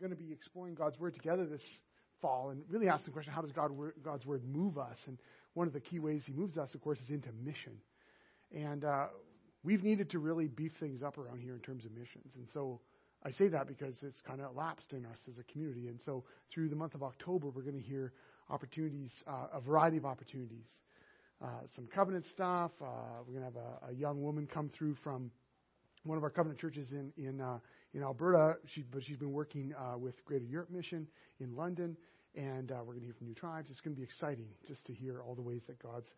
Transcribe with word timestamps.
going 0.00 0.10
to 0.10 0.16
be 0.16 0.32
exploring 0.32 0.74
God's 0.74 0.98
Word 0.98 1.14
together 1.14 1.46
this 1.46 1.64
fall 2.20 2.50
and 2.50 2.62
really 2.68 2.88
asking 2.88 3.06
the 3.06 3.12
question 3.12 3.32
how 3.32 3.42
does 3.42 3.52
God, 3.52 3.70
God's 4.02 4.24
Word 4.24 4.42
move 4.44 4.78
us? 4.78 4.96
And 5.06 5.18
one 5.54 5.66
of 5.66 5.72
the 5.72 5.80
key 5.80 5.98
ways 5.98 6.22
He 6.26 6.32
moves 6.32 6.56
us, 6.56 6.74
of 6.74 6.80
course, 6.80 6.98
is 7.00 7.10
into 7.10 7.30
mission. 7.44 7.72
And 8.52 8.84
uh, 8.84 9.06
we've 9.64 9.82
needed 9.82 10.10
to 10.10 10.18
really 10.18 10.46
beef 10.46 10.72
things 10.78 11.02
up 11.02 11.18
around 11.18 11.40
here 11.40 11.54
in 11.54 11.60
terms 11.60 11.84
of 11.84 11.92
missions. 11.92 12.32
And 12.36 12.46
so 12.52 12.80
I 13.24 13.30
say 13.30 13.48
that 13.48 13.66
because 13.66 14.02
it's 14.02 14.20
kind 14.20 14.40
of 14.40 14.54
lapsed 14.54 14.92
in 14.92 15.04
us 15.04 15.18
as 15.28 15.38
a 15.38 15.44
community. 15.44 15.88
And 15.88 16.00
so 16.00 16.24
through 16.52 16.68
the 16.68 16.76
month 16.76 16.94
of 16.94 17.02
October, 17.02 17.48
we're 17.48 17.62
going 17.62 17.80
to 17.80 17.86
hear 17.86 18.12
opportunities, 18.48 19.10
uh, 19.26 19.48
a 19.54 19.60
variety 19.60 19.96
of 19.96 20.06
opportunities. 20.06 20.68
Uh, 21.42 21.48
some 21.74 21.86
covenant 21.94 22.24
stuff. 22.26 22.70
Uh, 22.80 22.86
we're 23.26 23.38
going 23.38 23.52
to 23.52 23.58
have 23.58 23.66
a, 23.82 23.92
a, 23.92 23.94
young 23.94 24.22
woman 24.22 24.46
come 24.46 24.70
through 24.70 24.94
from 25.04 25.30
one 26.04 26.16
of 26.16 26.24
our 26.24 26.30
covenant 26.30 26.58
churches 26.58 26.92
in 26.92 27.12
in 27.18 27.42
uh, 27.42 27.58
in 27.94 28.02
Alberta. 28.02 28.56
She, 28.66 28.82
but 28.82 29.02
she's 29.04 29.16
been 29.16 29.32
working 29.32 29.74
uh, 29.74 29.98
with 29.98 30.24
Greater 30.24 30.44
Europe 30.44 30.70
Mission 30.70 31.06
in 31.40 31.54
London, 31.54 31.96
and 32.34 32.70
uh, 32.72 32.76
we're 32.80 32.94
going 32.94 33.00
to 33.00 33.06
hear 33.06 33.14
from 33.14 33.26
new 33.26 33.34
tribes. 33.34 33.70
It's 33.70 33.80
going 33.80 33.94
to 33.94 33.98
be 33.98 34.04
exciting 34.04 34.48
just 34.66 34.84
to 34.86 34.94
hear 34.94 35.22
all 35.22 35.34
the 35.34 35.42
ways 35.42 35.62
that 35.66 35.82
God's 35.82 36.08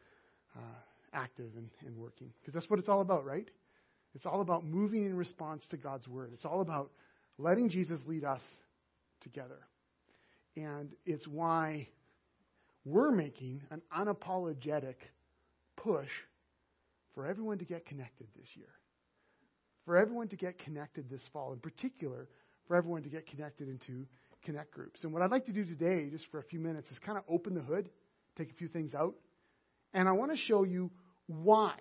active 1.14 1.50
and, 1.56 1.70
and 1.86 1.96
working, 1.96 2.30
because 2.40 2.52
that's 2.52 2.68
what 2.68 2.78
it's 2.78 2.88
all 2.88 3.00
about, 3.00 3.24
right? 3.24 3.48
It's 4.14 4.26
all 4.26 4.40
about 4.40 4.64
moving 4.64 5.06
in 5.06 5.16
response 5.16 5.64
to 5.70 5.76
God's 5.76 6.09
word. 6.09 6.30
It's 6.32 6.45
all 6.45 6.60
about 6.60 6.90
letting 7.38 7.68
Jesus 7.68 8.00
lead 8.06 8.24
us 8.24 8.40
together. 9.20 9.59
And 10.56 10.90
it's 11.06 11.26
why 11.26 11.88
we're 12.84 13.12
making 13.12 13.62
an 13.70 13.82
unapologetic 13.96 14.96
push 15.76 16.09
for 17.14 17.26
everyone 17.26 17.59
to 17.59 17.64
get 17.64 17.87
connected 17.87 18.26
this 18.37 18.48
year. 18.54 18.68
For 19.88 19.97
everyone 19.97 20.28
to 20.28 20.37
get 20.37 20.59
connected 20.59 21.09
this 21.09 21.27
fall, 21.33 21.55
in 21.55 21.60
particular, 21.60 22.29
for 22.66 22.77
everyone 22.77 23.05
to 23.05 23.09
get 23.09 23.27
connected 23.27 23.70
into 23.70 24.06
connect 24.45 24.70
groups. 24.70 25.02
And 25.02 25.15
what 25.15 25.23
I'd 25.23 25.30
like 25.30 25.46
to 25.46 25.52
do 25.55 25.65
today, 25.65 26.10
just 26.10 26.27
for 26.30 26.38
a 26.38 26.42
few 26.42 26.60
minutes, 26.60 26.91
is 26.91 26.98
kind 26.98 27.16
of 27.16 27.24
open 27.27 27.54
the 27.54 27.62
hood, 27.62 27.88
take 28.37 28.51
a 28.51 28.54
few 28.54 28.68
things 28.68 28.95
out, 28.95 29.15
and 29.95 30.07
I 30.07 30.12
want 30.12 30.30
to 30.30 30.37
show 30.37 30.65
you 30.65 30.90
why 31.27 31.73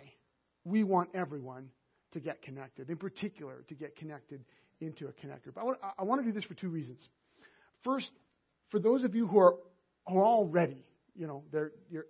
we 0.64 0.86
want 0.86 1.09
everyone 1.14 1.68
to 2.14 2.22
get 2.22 2.42
connected, 2.42 2.90
in 2.90 2.96
particular, 2.96 3.66
to 3.68 3.76
get 3.76 3.98
connected 3.98 4.46
into 4.80 5.08
a 5.08 5.12
connect 5.12 5.44
group. 5.44 5.58
I 5.58 5.66
want, 5.66 5.78
I 6.00 6.03
want 6.03 6.22
to 6.22 6.26
do 6.26 6.31
this 6.31 6.46
for 6.46 6.53
two 6.53 6.70
reasons. 6.70 7.06
First, 7.84 8.14
for 8.70 8.80
those 8.80 9.03
of 9.03 9.16
you 9.16 9.28
who 9.28 9.38
are, 9.38 9.56
who 10.08 10.18
are 10.18 10.26
already, 10.26 10.86
you 11.18 11.28
know, 11.28 11.44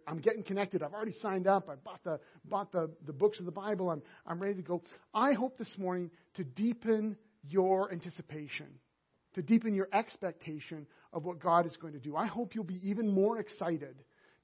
I'm 0.06 0.20
getting 0.20 0.44
connected. 0.44 0.84
I've 0.84 0.94
already 0.94 1.14
signed 1.14 1.48
up. 1.48 1.70
I 1.70 1.76
bought 1.76 2.04
the 2.04 2.20
bought 2.46 2.72
the, 2.72 2.92
the 3.06 3.14
books 3.14 3.40
of 3.40 3.46
the 3.46 3.52
Bible. 3.52 3.90
I'm 3.90 4.02
I'm 4.26 4.40
ready 4.40 4.56
to 4.56 4.62
go. 4.62 4.84
I 5.14 5.34
hope 5.34 5.58
this 5.58 5.76
morning 5.78 6.12
to 6.36 6.44
deepen 6.44 7.16
your 7.50 7.92
anticipation, 7.92 8.68
to 9.34 9.42
deepen 9.42 9.74
your 9.74 9.88
expectation 9.94 10.86
of 11.14 11.24
what 11.26 11.40
God 11.40 11.66
is 11.66 11.76
going 11.78 11.94
to 11.94 12.00
do. 12.00 12.16
I 12.16 12.26
hope 12.26 12.56
you'll 12.56 12.64
be 12.64 12.88
even 12.90 13.08
more 13.08 13.40
excited 13.40 13.96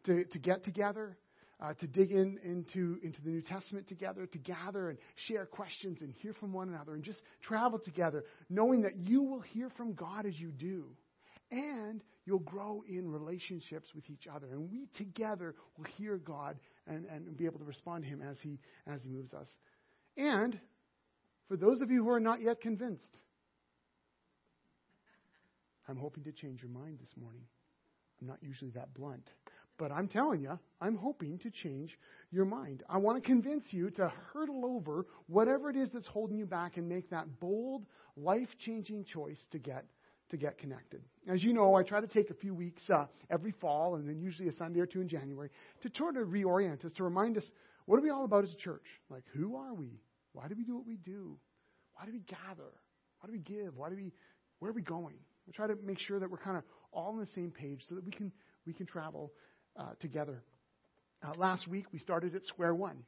to, 0.05 0.23
to 0.25 0.39
get 0.39 0.63
together, 0.63 1.17
uh, 1.61 1.73
to 1.73 1.87
dig 1.87 2.11
in 2.11 2.39
into, 2.43 2.97
into 3.03 3.21
the 3.21 3.29
New 3.29 3.41
Testament 3.41 3.87
together, 3.87 4.25
to 4.25 4.37
gather 4.37 4.89
and 4.89 4.97
share 5.15 5.45
questions 5.45 6.01
and 6.01 6.13
hear 6.13 6.33
from 6.33 6.53
one 6.53 6.69
another 6.69 6.93
and 6.93 7.03
just 7.03 7.21
travel 7.41 7.79
together, 7.79 8.23
knowing 8.49 8.83
that 8.83 8.97
you 8.97 9.21
will 9.21 9.41
hear 9.41 9.69
from 9.71 9.93
God 9.93 10.25
as 10.25 10.39
you 10.39 10.51
do. 10.51 10.85
And 11.51 12.01
you'll 12.25 12.39
grow 12.39 12.83
in 12.87 13.09
relationships 13.09 13.87
with 13.93 14.09
each 14.09 14.27
other. 14.33 14.47
And 14.51 14.71
we 14.71 14.87
together 14.95 15.55
will 15.77 15.85
hear 15.97 16.17
God 16.17 16.57
and, 16.87 17.05
and 17.05 17.35
be 17.37 17.45
able 17.45 17.59
to 17.59 17.65
respond 17.65 18.03
to 18.03 18.09
Him 18.09 18.21
as 18.21 18.37
He, 18.41 18.59
as 18.87 19.01
he 19.03 19.09
moves 19.09 19.33
us. 19.33 19.47
And 20.17 20.59
for 21.47 21.57
those 21.57 21.81
of 21.81 21.91
you 21.91 22.03
who 22.03 22.09
are 22.09 22.19
not 22.19 22.41
yet 22.41 22.61
convinced, 22.61 23.17
I'm 25.87 25.97
hoping 25.97 26.23
to 26.23 26.31
change 26.31 26.61
your 26.61 26.71
mind 26.71 26.99
this 26.99 27.13
morning. 27.19 27.43
I'm 28.21 28.27
not 28.27 28.37
usually 28.41 28.71
that 28.71 28.93
blunt. 28.93 29.29
But 29.77 29.91
I'm 29.91 30.07
telling 30.07 30.41
you, 30.41 30.57
I'm 30.79 30.95
hoping 30.95 31.39
to 31.39 31.49
change 31.49 31.97
your 32.31 32.45
mind. 32.45 32.83
I 32.87 32.99
want 32.99 33.21
to 33.21 33.27
convince 33.27 33.65
you 33.71 33.89
to 33.91 34.11
hurdle 34.31 34.65
over 34.65 35.07
whatever 35.27 35.69
it 35.69 35.75
is 35.75 35.89
that's 35.91 36.05
holding 36.05 36.37
you 36.37 36.45
back 36.45 36.77
and 36.77 36.87
make 36.87 37.09
that 37.09 37.39
bold, 37.39 37.85
life 38.15 38.49
changing 38.59 39.03
choice 39.05 39.39
to 39.51 39.57
get 39.57 39.85
to 40.33 40.37
get 40.37 40.57
connected. 40.57 41.01
As 41.27 41.43
you 41.43 41.53
know, 41.53 41.75
I 41.75 41.83
try 41.83 42.01
to 42.01 42.07
take 42.07 42.31
a 42.31 42.33
few 42.33 42.55
weeks 42.55 42.81
uh, 42.89 43.05
every 43.29 43.51
fall 43.51 43.95
and 43.95 44.09
then 44.09 44.19
usually 44.19 44.49
a 44.49 44.53
Sunday 44.53 44.79
or 44.79 44.87
two 44.87 44.99
in 44.99 45.07
January 45.07 45.49
to 45.83 45.91
sort 45.95 46.17
of 46.17 46.29
reorient 46.29 46.83
us, 46.83 46.91
to 46.93 47.03
remind 47.03 47.37
us 47.37 47.45
what 47.85 47.97
are 47.97 48.01
we 48.01 48.09
all 48.09 48.25
about 48.25 48.43
as 48.43 48.51
a 48.51 48.57
church? 48.57 48.85
Like, 49.09 49.23
who 49.33 49.55
are 49.55 49.73
we? 49.73 49.99
Why 50.33 50.47
do 50.47 50.55
we 50.57 50.63
do 50.63 50.75
what 50.75 50.87
we 50.87 50.97
do? 50.97 51.37
Why 51.93 52.05
do 52.05 52.11
we 52.11 52.21
gather? 52.21 52.71
Why 53.19 53.27
do 53.27 53.31
we 53.31 53.39
give? 53.39 53.77
Why 53.77 53.89
do 53.89 53.95
we, 53.95 54.11
where 54.59 54.71
are 54.71 54.73
we 54.73 54.81
going? 54.81 55.15
I 55.47 55.51
try 55.51 55.67
to 55.67 55.75
make 55.85 55.99
sure 55.99 56.19
that 56.19 56.29
we're 56.29 56.37
kind 56.37 56.57
of 56.57 56.63
all 56.91 57.09
on 57.09 57.19
the 57.19 57.27
same 57.27 57.51
page 57.51 57.83
so 57.87 57.95
that 57.95 58.03
we 58.03 58.11
can, 58.11 58.31
we 58.65 58.73
can 58.73 58.87
travel 58.87 59.33
uh, 59.77 59.91
together. 59.99 60.43
Uh, 61.21 61.33
last 61.37 61.67
week, 61.67 61.85
we 61.93 61.99
started 61.99 62.35
at 62.35 62.43
square 62.45 62.73
one. 62.73 63.03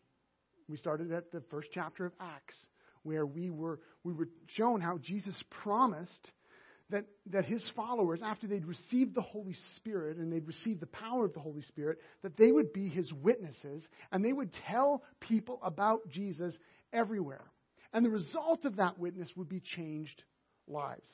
We 0.68 0.78
started 0.78 1.12
at 1.12 1.32
the 1.32 1.42
first 1.50 1.70
chapter 1.74 2.06
of 2.06 2.14
Acts, 2.20 2.56
where 3.04 3.26
we 3.26 3.50
were, 3.50 3.80
we 4.04 4.14
were 4.14 4.30
shown 4.48 4.82
how 4.82 5.00
Jesus 5.00 5.42
promised 5.64 6.32
that, 6.92 7.06
that 7.32 7.46
his 7.46 7.68
followers, 7.76 8.22
after 8.24 8.48
they'd 8.48 8.66
received 8.66 9.16
the 9.16 9.22
Holy 9.22 9.56
Spirit 9.76 10.18
and 10.18 10.32
they'd 10.32 10.48
received 10.48 10.80
the 10.80 10.88
power 10.88 11.26
of 11.26 11.34
the 11.34 11.40
Holy 11.40 11.62
Spirit, 11.62 12.00
that 12.22 12.38
they 12.38 12.52
would 12.52 12.74
be 12.74 12.88
his 12.88 13.12
witnesses 13.12 13.88
and 14.12 14.24
they 14.24 14.34
would 14.34 14.52
tell 14.68 15.04
people 15.20 15.60
about 15.64 16.08
Jesus 16.10 16.56
everywhere. 16.94 17.44
And 17.92 18.06
the 18.06 18.10
result 18.10 18.66
of 18.66 18.76
that 18.76 19.00
witness 19.00 19.32
would 19.36 19.50
be 19.50 19.62
changed 19.62 20.24
lives. 20.68 21.08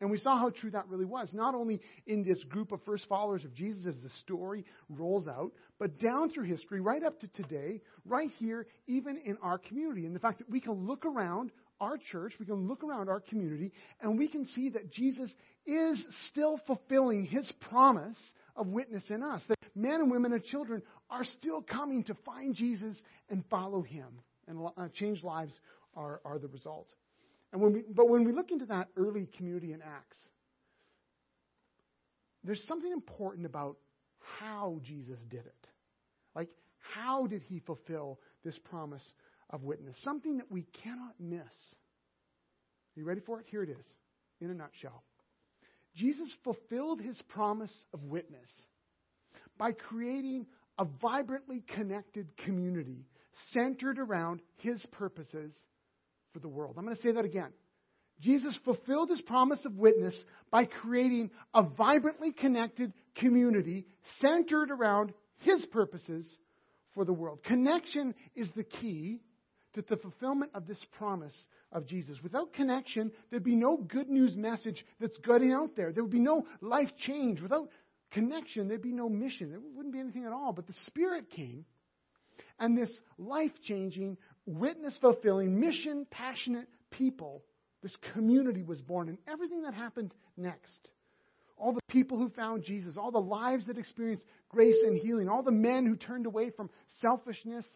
And 0.00 0.10
we 0.10 0.18
saw 0.18 0.38
how 0.38 0.50
true 0.50 0.70
that 0.70 0.88
really 0.88 1.04
was, 1.04 1.30
not 1.34 1.56
only 1.56 1.80
in 2.06 2.22
this 2.22 2.42
group 2.44 2.70
of 2.70 2.80
first 2.84 3.06
followers 3.08 3.44
of 3.44 3.52
Jesus 3.52 3.84
as 3.84 4.00
the 4.00 4.10
story 4.20 4.64
rolls 4.88 5.26
out, 5.26 5.50
but 5.80 5.98
down 5.98 6.30
through 6.30 6.44
history, 6.44 6.80
right 6.80 7.02
up 7.02 7.18
to 7.20 7.28
today, 7.28 7.80
right 8.04 8.30
here, 8.38 8.66
even 8.86 9.16
in 9.16 9.36
our 9.42 9.58
community. 9.58 10.06
And 10.06 10.14
the 10.14 10.20
fact 10.20 10.38
that 10.38 10.48
we 10.48 10.60
can 10.60 10.86
look 10.86 11.04
around 11.04 11.50
our 11.80 11.96
church, 11.96 12.34
we 12.38 12.46
can 12.46 12.66
look 12.66 12.82
around 12.82 13.08
our 13.08 13.20
community, 13.20 13.72
and 14.00 14.18
we 14.18 14.28
can 14.28 14.46
see 14.46 14.70
that 14.70 14.90
Jesus 14.92 15.32
is 15.66 16.04
still 16.28 16.60
fulfilling 16.66 17.24
his 17.24 17.50
promise 17.70 18.18
of 18.56 18.66
witness 18.66 19.04
in 19.10 19.22
us. 19.22 19.42
That 19.48 19.58
men 19.74 20.00
and 20.00 20.10
women 20.10 20.32
and 20.32 20.42
children 20.44 20.82
are 21.10 21.24
still 21.24 21.62
coming 21.62 22.04
to 22.04 22.14
find 22.24 22.54
Jesus 22.54 23.00
and 23.30 23.44
follow 23.50 23.82
him. 23.82 24.06
And 24.46 24.66
uh, 24.76 24.88
changed 24.94 25.24
lives 25.24 25.52
are, 25.94 26.20
are 26.24 26.38
the 26.38 26.48
result. 26.48 26.88
And 27.52 27.62
when 27.62 27.72
we, 27.72 27.82
but 27.88 28.08
when 28.08 28.24
we 28.24 28.32
look 28.32 28.50
into 28.50 28.66
that 28.66 28.88
early 28.96 29.28
community 29.36 29.72
in 29.72 29.82
Acts, 29.82 30.18
there's 32.44 32.62
something 32.66 32.92
important 32.92 33.46
about 33.46 33.76
how 34.40 34.80
Jesus 34.82 35.18
did 35.28 35.40
it. 35.40 35.66
Like, 36.34 36.48
how 36.78 37.26
did 37.26 37.42
he 37.42 37.60
fulfill 37.60 38.20
this 38.44 38.58
promise 38.58 39.02
of 39.50 39.62
witness? 39.62 39.96
Something 40.02 40.38
that 40.38 40.50
we 40.50 40.64
cannot 40.82 41.14
miss. 41.18 41.40
Are 41.40 43.00
you 43.00 43.04
ready 43.04 43.20
for 43.20 43.40
it? 43.40 43.46
Here 43.50 43.62
it 43.62 43.70
is, 43.70 43.84
in 44.40 44.50
a 44.50 44.54
nutshell. 44.54 45.02
Jesus 45.96 46.34
fulfilled 46.44 47.00
his 47.00 47.20
promise 47.28 47.72
of 47.92 48.02
witness 48.04 48.48
by 49.58 49.72
creating 49.72 50.46
a 50.78 50.84
vibrantly 51.00 51.64
connected 51.74 52.28
community 52.38 53.06
centered 53.52 53.98
around 53.98 54.40
his 54.58 54.84
purposes 54.92 55.52
for 56.32 56.38
the 56.38 56.48
world. 56.48 56.76
I'm 56.78 56.84
going 56.84 56.96
to 56.96 57.02
say 57.02 57.12
that 57.12 57.24
again. 57.24 57.52
Jesus 58.20 58.56
fulfilled 58.64 59.10
his 59.10 59.20
promise 59.22 59.64
of 59.64 59.74
witness 59.74 60.16
by 60.50 60.64
creating 60.64 61.30
a 61.54 61.62
vibrantly 61.62 62.32
connected 62.32 62.92
community 63.16 63.86
centered 64.20 64.70
around 64.70 65.12
his 65.38 65.64
purposes 65.66 66.28
for 66.94 67.04
the 67.04 67.12
world. 67.12 67.42
Connection 67.44 68.14
is 68.34 68.48
the 68.56 68.64
key 68.64 69.20
to 69.74 69.82
the 69.82 69.96
fulfillment 69.96 70.52
of 70.54 70.66
this 70.66 70.82
promise 70.92 71.34
of 71.72 71.86
Jesus. 71.86 72.18
Without 72.22 72.52
connection, 72.52 73.12
there'd 73.30 73.44
be 73.44 73.56
no 73.56 73.76
good 73.76 74.08
news 74.08 74.34
message 74.34 74.84
that's 75.00 75.18
getting 75.18 75.52
out 75.52 75.76
there. 75.76 75.92
There 75.92 76.02
would 76.02 76.12
be 76.12 76.18
no 76.18 76.46
life 76.60 76.90
change. 76.96 77.40
Without 77.40 77.68
connection, 78.10 78.68
there'd 78.68 78.82
be 78.82 78.92
no 78.92 79.08
mission. 79.08 79.50
There 79.50 79.60
wouldn't 79.60 79.92
be 79.92 80.00
anything 80.00 80.24
at 80.24 80.32
all. 80.32 80.52
But 80.52 80.66
the 80.66 80.74
Spirit 80.86 81.30
came, 81.30 81.64
and 82.58 82.76
this 82.76 82.90
life 83.18 83.52
changing, 83.64 84.16
witness 84.46 84.96
fulfilling, 85.00 85.60
mission 85.60 86.06
passionate 86.10 86.68
people, 86.90 87.44
this 87.82 87.96
community 88.14 88.62
was 88.62 88.80
born, 88.80 89.08
and 89.08 89.18
everything 89.28 89.62
that 89.62 89.74
happened 89.74 90.14
next. 90.36 90.88
All 91.56 91.72
the 91.72 91.80
people 91.88 92.18
who 92.18 92.28
found 92.30 92.62
Jesus, 92.62 92.96
all 92.96 93.10
the 93.10 93.18
lives 93.18 93.66
that 93.66 93.78
experienced 93.78 94.24
grace 94.48 94.76
and 94.84 94.96
healing, 94.96 95.28
all 95.28 95.42
the 95.42 95.50
men 95.50 95.86
who 95.86 95.96
turned 95.96 96.26
away 96.26 96.50
from 96.50 96.70
selfishness 97.00 97.66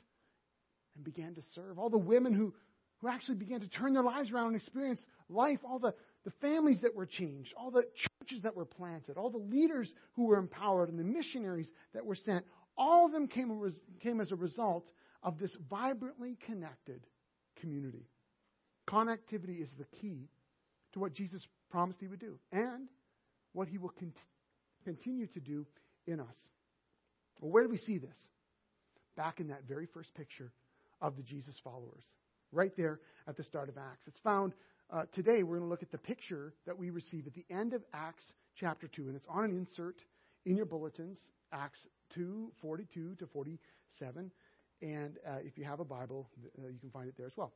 and 0.94 1.04
began 1.04 1.34
to 1.34 1.42
serve, 1.54 1.78
all 1.78 1.90
the 1.90 1.98
women 1.98 2.32
who, 2.32 2.54
who 2.98 3.08
actually 3.08 3.36
began 3.36 3.60
to 3.60 3.68
turn 3.68 3.92
their 3.94 4.02
lives 4.02 4.30
around 4.30 4.48
and 4.48 4.56
experience 4.56 5.04
life, 5.28 5.58
all 5.64 5.78
the, 5.78 5.94
the 6.24 6.32
families 6.40 6.80
that 6.82 6.94
were 6.94 7.06
changed, 7.06 7.52
all 7.56 7.70
the 7.70 7.84
churches 7.94 8.42
that 8.42 8.54
were 8.54 8.64
planted, 8.64 9.16
all 9.16 9.30
the 9.30 9.38
leaders 9.38 9.92
who 10.14 10.26
were 10.26 10.38
empowered, 10.38 10.88
and 10.88 10.98
the 10.98 11.04
missionaries 11.04 11.70
that 11.94 12.04
were 12.04 12.14
sent, 12.14 12.44
all 12.76 13.06
of 13.06 13.12
them 13.12 13.26
came, 13.26 13.72
came 14.00 14.20
as 14.20 14.32
a 14.32 14.36
result 14.36 14.90
of 15.22 15.38
this 15.38 15.56
vibrantly 15.68 16.36
connected 16.46 17.06
community. 17.60 18.08
Connectivity 18.88 19.62
is 19.62 19.68
the 19.78 19.84
key 20.00 20.28
to 20.92 20.98
what 20.98 21.14
Jesus 21.14 21.46
promised 21.70 22.00
he 22.00 22.08
would 22.08 22.20
do 22.20 22.38
and 22.50 22.88
what 23.52 23.68
he 23.68 23.78
will 23.78 23.92
con- 23.98 24.12
continue 24.84 25.26
to 25.28 25.40
do 25.40 25.66
in 26.06 26.20
us. 26.20 26.34
Well, 27.40 27.50
where 27.50 27.62
do 27.62 27.68
we 27.68 27.78
see 27.78 27.98
this? 27.98 28.16
Back 29.16 29.40
in 29.40 29.48
that 29.48 29.64
very 29.68 29.86
first 29.86 30.14
picture 30.14 30.52
of 31.02 31.16
the 31.16 31.22
Jesus 31.22 31.60
followers, 31.62 32.04
right 32.52 32.72
there 32.76 33.00
at 33.28 33.36
the 33.36 33.42
start 33.42 33.68
of 33.68 33.76
Acts. 33.76 34.06
It's 34.06 34.20
found 34.20 34.54
uh, 34.90 35.02
today. 35.12 35.42
We're 35.42 35.58
going 35.58 35.68
to 35.68 35.70
look 35.70 35.82
at 35.82 35.90
the 35.90 35.98
picture 35.98 36.54
that 36.64 36.78
we 36.78 36.88
receive 36.88 37.26
at 37.26 37.34
the 37.34 37.44
end 37.50 37.74
of 37.74 37.82
Acts 37.92 38.32
chapter 38.54 38.88
2, 38.88 39.08
and 39.08 39.16
it's 39.16 39.26
on 39.28 39.44
an 39.44 39.50
insert 39.50 39.96
in 40.46 40.56
your 40.56 40.66
bulletins, 40.66 41.18
Acts 41.52 41.86
2 42.14 42.52
42 42.62 43.16
to 43.16 43.26
47. 43.26 44.30
And 44.80 45.16
uh, 45.26 45.34
if 45.44 45.58
you 45.58 45.64
have 45.64 45.80
a 45.80 45.84
Bible, 45.84 46.28
uh, 46.58 46.68
you 46.68 46.78
can 46.80 46.90
find 46.90 47.08
it 47.08 47.14
there 47.16 47.26
as 47.26 47.36
well. 47.36 47.52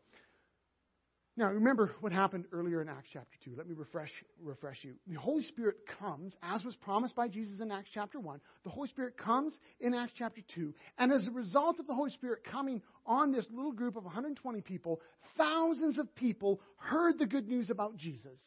Now, 1.38 1.50
remember 1.50 1.92
what 2.00 2.12
happened 2.12 2.46
earlier 2.50 2.80
in 2.80 2.88
Acts 2.88 3.10
chapter 3.12 3.36
2. 3.44 3.54
Let 3.58 3.68
me 3.68 3.74
refresh, 3.76 4.10
refresh 4.42 4.82
you. 4.84 4.94
The 5.06 5.20
Holy 5.20 5.42
Spirit 5.42 5.76
comes, 5.98 6.34
as 6.42 6.64
was 6.64 6.74
promised 6.76 7.14
by 7.14 7.28
Jesus 7.28 7.60
in 7.60 7.70
Acts 7.70 7.90
chapter 7.92 8.18
1. 8.18 8.40
The 8.64 8.70
Holy 8.70 8.88
Spirit 8.88 9.18
comes 9.18 9.58
in 9.78 9.92
Acts 9.92 10.14
chapter 10.16 10.40
2. 10.54 10.72
And 10.96 11.12
as 11.12 11.28
a 11.28 11.32
result 11.32 11.78
of 11.78 11.86
the 11.86 11.94
Holy 11.94 12.10
Spirit 12.10 12.42
coming 12.50 12.80
on 13.04 13.32
this 13.32 13.46
little 13.50 13.72
group 13.72 13.96
of 13.96 14.04
120 14.04 14.62
people, 14.62 15.02
thousands 15.36 15.98
of 15.98 16.14
people 16.14 16.58
heard 16.76 17.18
the 17.18 17.26
good 17.26 17.48
news 17.48 17.68
about 17.68 17.98
Jesus. 17.98 18.40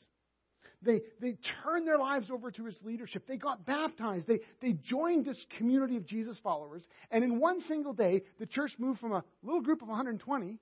They, 0.82 1.02
they 1.22 1.38
turned 1.64 1.88
their 1.88 2.00
lives 2.00 2.32
over 2.32 2.50
to 2.50 2.66
his 2.66 2.80
leadership. 2.84 3.28
They 3.28 3.38
got 3.38 3.68
baptized. 3.68 4.26
They, 4.26 4.40
they 4.62 4.74
joined 4.74 5.26
this 5.26 5.46
community 5.58 5.98
of 5.98 6.08
Jesus 6.08 6.40
followers. 6.42 6.88
And 7.12 7.24
in 7.24 7.40
one 7.40 7.62
single 7.62 7.94
day, 7.94 8.24
the 8.40 8.48
church 8.48 8.72
moved 8.80 9.00
from 9.00 9.12
a 9.12 9.24
little 9.44 9.62
group 9.62 9.84
of 9.84 9.90
120 9.90 10.58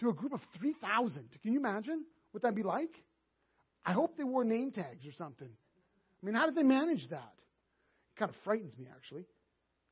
to 0.00 0.08
a 0.08 0.12
group 0.12 0.32
of 0.32 0.40
3,000. 0.58 1.28
Can 1.42 1.52
you 1.52 1.58
imagine 1.58 2.04
what 2.32 2.42
that'd 2.42 2.56
be 2.56 2.62
like? 2.62 2.90
I 3.84 3.92
hope 3.92 4.16
they 4.16 4.24
wore 4.24 4.44
name 4.44 4.72
tags 4.72 5.06
or 5.06 5.12
something. 5.12 5.48
I 5.48 6.26
mean, 6.26 6.34
how 6.34 6.46
did 6.46 6.54
they 6.54 6.62
manage 6.62 7.08
that? 7.08 7.32
It 7.36 8.18
kind 8.18 8.30
of 8.30 8.36
frightens 8.44 8.76
me, 8.78 8.86
actually. 8.94 9.24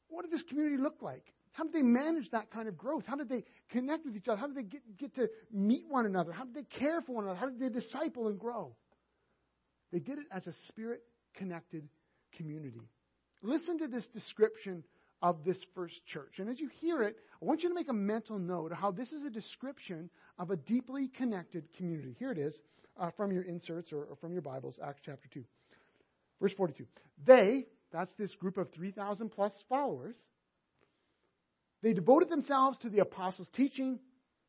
What 0.09 0.23
did 0.23 0.31
this 0.31 0.43
community 0.49 0.83
look 0.83 0.97
like? 1.01 1.25
How 1.53 1.65
did 1.65 1.73
they 1.73 1.83
manage 1.83 2.31
that 2.31 2.51
kind 2.51 2.69
of 2.69 2.77
growth? 2.77 3.05
How 3.07 3.17
did 3.17 3.29
they 3.29 3.45
connect 3.71 4.05
with 4.05 4.17
each 4.17 4.29
other? 4.29 4.39
How 4.39 4.47
did 4.47 4.57
they 4.57 4.63
get, 4.63 4.97
get 4.97 5.15
to 5.17 5.29
meet 5.53 5.85
one 5.89 6.07
another? 6.07 6.33
How 6.33 6.45
did 6.45 6.55
they 6.55 6.79
care 6.79 7.01
for 7.01 7.17
one 7.17 7.25
another? 7.25 7.39
How 7.39 7.49
did 7.49 7.59
they 7.59 7.69
disciple 7.69 8.29
and 8.29 8.39
grow? 8.39 8.77
They 9.93 9.99
did 9.99 10.19
it 10.19 10.27
as 10.31 10.47
a 10.47 10.53
spirit 10.69 11.03
connected 11.35 11.89
community. 12.37 12.83
Listen 13.43 13.79
to 13.79 13.89
this 13.89 14.07
description 14.15 14.85
of 15.23 15.45
this 15.45 15.63
first 15.75 16.05
church. 16.07 16.39
And 16.39 16.49
as 16.49 16.61
you 16.61 16.69
hear 16.81 17.03
it, 17.03 17.17
I 17.43 17.45
want 17.45 17.63
you 17.63 17.69
to 17.69 17.75
make 17.75 17.89
a 17.89 17.95
mental 17.95 18.39
note 18.39 18.73
of 18.73 18.79
how 18.79 18.91
this 18.91 19.13
is 19.13 19.25
a 19.25 19.31
description 19.31 20.11
of 20.39 20.51
a 20.51 20.57
deeply 20.57 21.09
connected 21.09 21.65
community. 21.77 22.15
Here 22.19 22.33
it 22.33 22.39
is 22.39 22.55
uh, 22.99 23.11
from 23.17 23.33
your 23.33 23.43
inserts 23.43 23.93
or, 23.93 24.05
or 24.05 24.17
from 24.17 24.33
your 24.33 24.43
Bibles, 24.43 24.79
Acts 24.83 25.01
chapter 25.05 25.29
2. 25.33 25.45
Verse 26.41 26.53
42. 26.55 26.85
They, 27.27 27.67
that's 27.93 28.13
this 28.15 28.35
group 28.37 28.59
of 28.59 28.73
3,000 28.73 29.31
plus 29.31 29.53
followers, 29.69 30.17
they 31.83 31.93
devoted 31.93 32.29
themselves 32.29 32.79
to 32.79 32.91
the 32.91 33.01
apostles' 33.01 33.49
teaching 33.53 33.99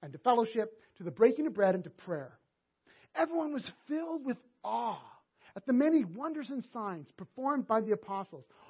and 0.01 0.12
to 0.13 0.19
fellowship, 0.19 0.74
to 0.98 1.04
the 1.04 1.12
breaking 1.12 1.48
of 1.48 1.54
bread 1.54 1.75
and 1.75 1.83
to 1.83 1.89
prayer. 1.89 2.38
Everyone 3.16 3.54
was 3.54 3.69
filled 3.88 4.25
with 4.25 4.38
awe 4.63 5.01
at 5.56 5.66
the 5.66 5.74
many 5.74 6.06
wonders 6.06 6.50
and 6.50 6.63
signs 6.71 7.12
performed 7.18 7.68
by 7.68 7.81
the 7.81 7.92
apostles. 7.92 8.45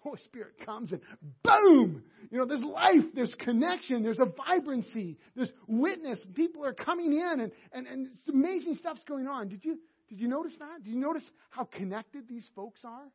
Holy 0.00 0.18
Spirit 0.18 0.64
comes 0.64 0.92
and 0.92 1.00
boom! 1.42 2.02
You 2.30 2.38
know, 2.38 2.46
there's 2.46 2.62
life, 2.62 3.04
there's 3.14 3.34
connection, 3.34 4.02
there's 4.02 4.20
a 4.20 4.26
vibrancy, 4.26 5.18
there's 5.34 5.52
witness. 5.66 6.24
People 6.34 6.64
are 6.64 6.72
coming 6.72 7.12
in 7.12 7.40
and, 7.40 7.52
and, 7.72 7.86
and 7.86 8.08
amazing 8.28 8.76
stuff's 8.76 9.04
going 9.04 9.26
on. 9.26 9.48
Did 9.48 9.64
you, 9.64 9.78
did 10.08 10.20
you 10.20 10.28
notice 10.28 10.54
that? 10.58 10.84
Did 10.84 10.90
you 10.90 11.00
notice 11.00 11.28
how 11.50 11.64
connected 11.64 12.28
these 12.28 12.48
folks 12.54 12.80
are 12.84 13.08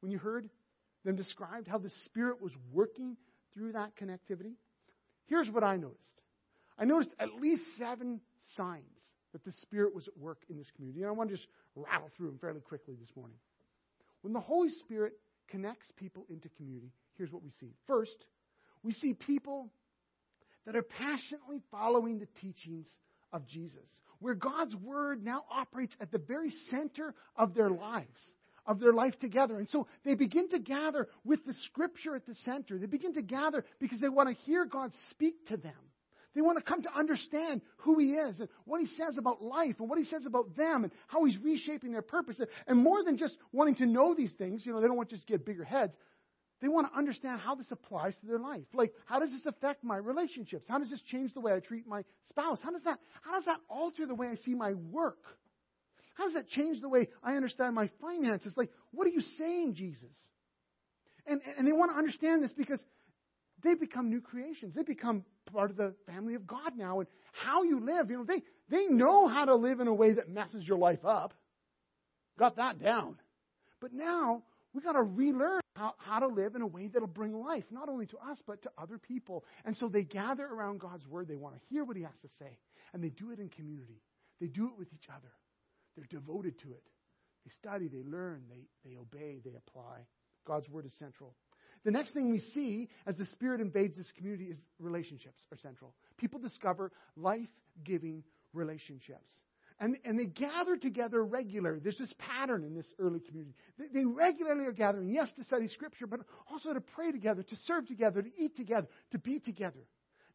when 0.00 0.12
you 0.12 0.18
heard 0.18 0.48
them 1.04 1.16
described? 1.16 1.68
How 1.68 1.78
the 1.78 1.90
Spirit 2.04 2.40
was 2.40 2.52
working 2.72 3.16
through 3.54 3.72
that 3.72 3.96
connectivity? 3.96 4.54
Here's 5.26 5.50
what 5.50 5.64
I 5.64 5.76
noticed 5.76 6.20
I 6.78 6.84
noticed 6.84 7.14
at 7.18 7.34
least 7.34 7.62
seven 7.78 8.20
signs 8.56 8.84
that 9.32 9.44
the 9.44 9.52
Spirit 9.62 9.94
was 9.94 10.08
at 10.08 10.18
work 10.18 10.38
in 10.48 10.58
this 10.58 10.70
community. 10.74 11.02
And 11.02 11.08
I 11.08 11.12
want 11.12 11.30
to 11.30 11.36
just 11.36 11.48
rattle 11.76 12.10
through 12.16 12.28
them 12.28 12.38
fairly 12.38 12.60
quickly 12.60 12.94
this 12.98 13.10
morning. 13.16 13.36
When 14.22 14.32
the 14.32 14.40
Holy 14.40 14.70
Spirit 14.70 15.12
connects 15.50 15.90
people 15.96 16.24
into 16.30 16.48
community, 16.50 16.92
here's 17.16 17.32
what 17.32 17.42
we 17.42 17.50
see. 17.60 17.74
First, 17.86 18.24
we 18.82 18.92
see 18.92 19.14
people 19.14 19.68
that 20.66 20.76
are 20.76 20.82
passionately 20.82 21.60
following 21.70 22.18
the 22.18 22.28
teachings 22.40 22.86
of 23.32 23.46
Jesus, 23.46 23.86
where 24.18 24.34
God's 24.34 24.74
word 24.76 25.22
now 25.24 25.44
operates 25.50 25.94
at 26.00 26.10
the 26.10 26.18
very 26.18 26.50
center 26.68 27.14
of 27.36 27.54
their 27.54 27.70
lives, 27.70 28.34
of 28.66 28.80
their 28.80 28.92
life 28.92 29.18
together. 29.18 29.58
And 29.58 29.68
so 29.68 29.86
they 30.04 30.14
begin 30.14 30.48
to 30.50 30.58
gather 30.58 31.08
with 31.24 31.44
the 31.46 31.54
scripture 31.64 32.14
at 32.14 32.26
the 32.26 32.34
center. 32.34 32.78
They 32.78 32.86
begin 32.86 33.14
to 33.14 33.22
gather 33.22 33.64
because 33.78 34.00
they 34.00 34.08
want 34.08 34.28
to 34.28 34.44
hear 34.44 34.64
God 34.64 34.92
speak 35.10 35.46
to 35.48 35.56
them. 35.56 35.72
They 36.34 36.40
want 36.40 36.58
to 36.58 36.64
come 36.64 36.82
to 36.82 36.96
understand 36.96 37.60
who 37.78 37.98
He 37.98 38.12
is 38.12 38.40
and 38.40 38.48
what 38.64 38.80
He 38.80 38.86
says 38.86 39.18
about 39.18 39.42
life 39.42 39.76
and 39.78 39.88
what 39.88 39.98
He 39.98 40.04
says 40.04 40.26
about 40.26 40.56
them 40.56 40.84
and 40.84 40.92
how 41.08 41.24
He's 41.24 41.38
reshaping 41.38 41.92
their 41.92 42.02
purpose. 42.02 42.40
And 42.66 42.78
more 42.78 43.02
than 43.02 43.16
just 43.16 43.36
wanting 43.52 43.76
to 43.76 43.86
know 43.86 44.14
these 44.14 44.32
things, 44.32 44.64
you 44.64 44.72
know, 44.72 44.80
they 44.80 44.86
don't 44.86 44.96
want 44.96 45.10
to 45.10 45.16
just 45.16 45.26
get 45.26 45.44
bigger 45.44 45.64
heads. 45.64 45.94
They 46.60 46.68
want 46.68 46.92
to 46.92 46.98
understand 46.98 47.40
how 47.40 47.54
this 47.54 47.70
applies 47.70 48.16
to 48.18 48.26
their 48.26 48.38
life. 48.38 48.66
Like, 48.74 48.92
how 49.06 49.18
does 49.18 49.30
this 49.30 49.46
affect 49.46 49.82
my 49.82 49.96
relationships? 49.96 50.66
How 50.68 50.78
does 50.78 50.90
this 50.90 51.00
change 51.00 51.32
the 51.32 51.40
way 51.40 51.52
I 51.52 51.60
treat 51.60 51.86
my 51.86 52.02
spouse? 52.28 52.60
How 52.62 52.70
does 52.70 52.82
that, 52.82 52.98
how 53.22 53.32
does 53.32 53.46
that 53.46 53.58
alter 53.68 54.06
the 54.06 54.14
way 54.14 54.28
I 54.28 54.34
see 54.34 54.54
my 54.54 54.74
work? 54.74 55.24
How 56.14 56.24
does 56.24 56.34
that 56.34 56.48
change 56.48 56.82
the 56.82 56.88
way 56.88 57.08
I 57.22 57.36
understand 57.36 57.74
my 57.74 57.88
finances? 58.00 58.52
Like, 58.56 58.70
what 58.90 59.06
are 59.06 59.10
you 59.10 59.22
saying, 59.22 59.74
Jesus? 59.74 60.14
And, 61.26 61.40
and 61.56 61.66
they 61.66 61.72
want 61.72 61.92
to 61.92 61.96
understand 61.96 62.42
this 62.42 62.52
because 62.52 62.84
they 63.62 63.74
become 63.74 64.10
new 64.10 64.20
creations. 64.20 64.74
They 64.74 64.82
become 64.82 65.24
part 65.52 65.70
of 65.70 65.76
the 65.76 65.94
family 66.06 66.34
of 66.34 66.46
God 66.46 66.76
now. 66.76 67.00
And 67.00 67.08
how 67.32 67.62
you 67.62 67.80
live, 67.80 68.10
you 68.10 68.18
know, 68.18 68.24
they, 68.24 68.42
they 68.68 68.86
know 68.86 69.26
how 69.26 69.44
to 69.44 69.54
live 69.54 69.80
in 69.80 69.88
a 69.88 69.94
way 69.94 70.12
that 70.14 70.28
messes 70.28 70.66
your 70.66 70.78
life 70.78 71.04
up. 71.04 71.34
Got 72.38 72.56
that 72.56 72.82
down. 72.82 73.16
But 73.80 73.92
now 73.92 74.42
we 74.72 74.82
got 74.82 74.92
to 74.92 75.02
relearn 75.02 75.60
how, 75.76 75.94
how 75.98 76.20
to 76.20 76.26
live 76.26 76.54
in 76.54 76.62
a 76.62 76.66
way 76.66 76.88
that'll 76.88 77.08
bring 77.08 77.32
life, 77.34 77.64
not 77.70 77.88
only 77.88 78.06
to 78.06 78.18
us, 78.18 78.42
but 78.46 78.62
to 78.62 78.70
other 78.78 78.98
people. 78.98 79.44
And 79.64 79.76
so 79.76 79.88
they 79.88 80.04
gather 80.04 80.46
around 80.46 80.80
God's 80.80 81.06
word. 81.06 81.28
They 81.28 81.36
want 81.36 81.54
to 81.54 81.60
hear 81.68 81.84
what 81.84 81.96
he 81.96 82.02
has 82.02 82.16
to 82.22 82.28
say. 82.38 82.58
And 82.92 83.02
they 83.02 83.10
do 83.10 83.30
it 83.30 83.38
in 83.38 83.48
community. 83.48 84.02
They 84.40 84.46
do 84.46 84.66
it 84.66 84.78
with 84.78 84.92
each 84.92 85.08
other. 85.08 85.32
They're 85.96 86.06
devoted 86.10 86.58
to 86.60 86.72
it. 86.72 86.82
They 87.44 87.50
study, 87.50 87.88
they 87.88 88.02
learn, 88.02 88.42
they, 88.50 88.68
they 88.88 88.96
obey, 88.96 89.40
they 89.44 89.56
apply. 89.56 90.06
God's 90.46 90.68
word 90.68 90.86
is 90.86 90.92
central. 90.98 91.34
The 91.84 91.90
next 91.90 92.12
thing 92.12 92.30
we 92.30 92.38
see 92.38 92.88
as 93.06 93.16
the 93.16 93.24
Spirit 93.26 93.60
invades 93.60 93.96
this 93.96 94.10
community 94.16 94.44
is 94.46 94.58
relationships 94.78 95.40
are 95.50 95.56
central. 95.58 95.94
People 96.18 96.38
discover 96.38 96.92
life 97.16 97.48
giving 97.84 98.22
relationships. 98.52 99.30
And, 99.78 99.96
and 100.04 100.18
they 100.18 100.26
gather 100.26 100.76
together 100.76 101.24
regularly. 101.24 101.80
There's 101.82 101.96
this 101.96 102.12
pattern 102.18 102.64
in 102.64 102.74
this 102.74 102.84
early 102.98 103.20
community. 103.20 103.54
They, 103.78 103.86
they 104.00 104.04
regularly 104.04 104.66
are 104.66 104.72
gathering, 104.72 105.10
yes, 105.10 105.32
to 105.36 105.44
study 105.44 105.68
Scripture, 105.68 106.06
but 106.06 106.20
also 106.50 106.74
to 106.74 106.82
pray 106.82 107.12
together, 107.12 107.42
to 107.42 107.56
serve 107.56 107.86
together, 107.86 108.20
to 108.20 108.30
eat 108.36 108.56
together, 108.56 108.88
to 109.12 109.18
be 109.18 109.40
together. 109.40 109.80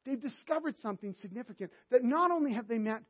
They've 0.04 0.20
discovered 0.20 0.78
something 0.80 1.14
significant 1.14 1.72
that 1.92 2.04
not 2.04 2.32
only 2.32 2.54
have 2.54 2.68
they 2.68 2.80
met 2.80 3.04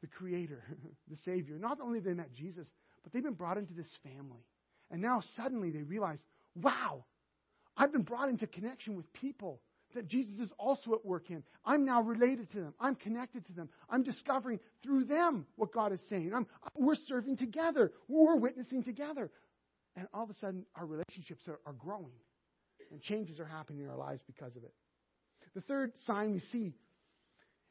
the 0.00 0.06
Creator, 0.06 0.62
the 1.10 1.16
Savior, 1.16 1.58
not 1.58 1.80
only 1.80 1.98
have 1.98 2.04
they 2.04 2.14
met 2.14 2.32
Jesus, 2.32 2.68
but 3.02 3.12
they've 3.12 3.22
been 3.22 3.34
brought 3.34 3.58
into 3.58 3.74
this 3.74 3.90
family. 4.04 4.46
And 4.92 5.02
now 5.02 5.22
suddenly 5.36 5.70
they 5.72 5.82
realize, 5.82 6.20
wow, 6.54 7.04
I've 7.76 7.92
been 7.92 8.02
brought 8.02 8.28
into 8.28 8.46
connection 8.46 8.96
with 8.96 9.12
people 9.12 9.60
that 9.94 10.08
Jesus 10.08 10.38
is 10.38 10.52
also 10.58 10.92
at 10.94 11.04
work 11.04 11.30
in. 11.30 11.42
I'm 11.64 11.84
now 11.84 12.02
related 12.02 12.50
to 12.50 12.58
them. 12.58 12.74
I'm 12.80 12.96
connected 12.96 13.44
to 13.46 13.52
them. 13.52 13.68
I'm 13.88 14.02
discovering 14.02 14.58
through 14.82 15.04
them 15.04 15.46
what 15.56 15.72
God 15.72 15.92
is 15.92 16.00
saying. 16.08 16.32
I'm, 16.34 16.46
we're 16.76 16.96
serving 16.96 17.36
together. 17.36 17.92
We're 18.08 18.36
witnessing 18.36 18.82
together. 18.82 19.30
And 19.96 20.08
all 20.12 20.24
of 20.24 20.30
a 20.30 20.34
sudden, 20.34 20.66
our 20.74 20.84
relationships 20.84 21.46
are, 21.48 21.60
are 21.64 21.72
growing. 21.72 22.14
And 22.90 23.00
changes 23.00 23.40
are 23.40 23.46
happening 23.46 23.82
in 23.82 23.88
our 23.88 23.96
lives 23.96 24.20
because 24.26 24.56
of 24.56 24.64
it. 24.64 24.72
The 25.54 25.60
third 25.60 25.92
sign 26.04 26.32
we 26.32 26.40
see 26.40 26.74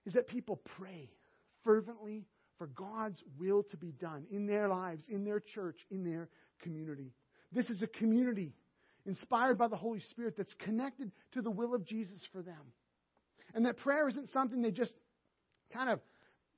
is 0.06 0.14
that 0.14 0.28
people 0.28 0.62
pray 0.78 1.10
fervently 1.64 2.26
for 2.58 2.68
God's 2.68 3.22
will 3.38 3.64
to 3.64 3.78
be 3.78 3.92
done 3.92 4.26
in 4.32 4.46
their 4.46 4.70
lives, 4.70 5.06
in 5.10 5.26
their 5.26 5.40
church, 5.40 5.78
in 5.92 6.04
their 6.04 6.30
community. 6.62 7.12
This 7.52 7.70
is 7.70 7.82
a 7.82 7.88
community 7.88 8.54
inspired 9.06 9.58
by 9.58 9.68
the 9.68 9.76
Holy 9.76 10.00
Spirit, 10.00 10.36
that's 10.38 10.54
connected 10.56 11.12
to 11.34 11.42
the 11.42 11.52
will 11.52 11.76
of 11.76 11.86
Jesus 11.86 12.20
for 12.32 12.42
them. 12.42 12.74
And 13.54 13.66
that 13.66 13.78
prayer 13.78 14.08
isn't 14.08 14.30
something 14.30 14.62
they 14.62 14.72
just 14.72 14.94
kind 15.72 15.90
of, 15.90 16.00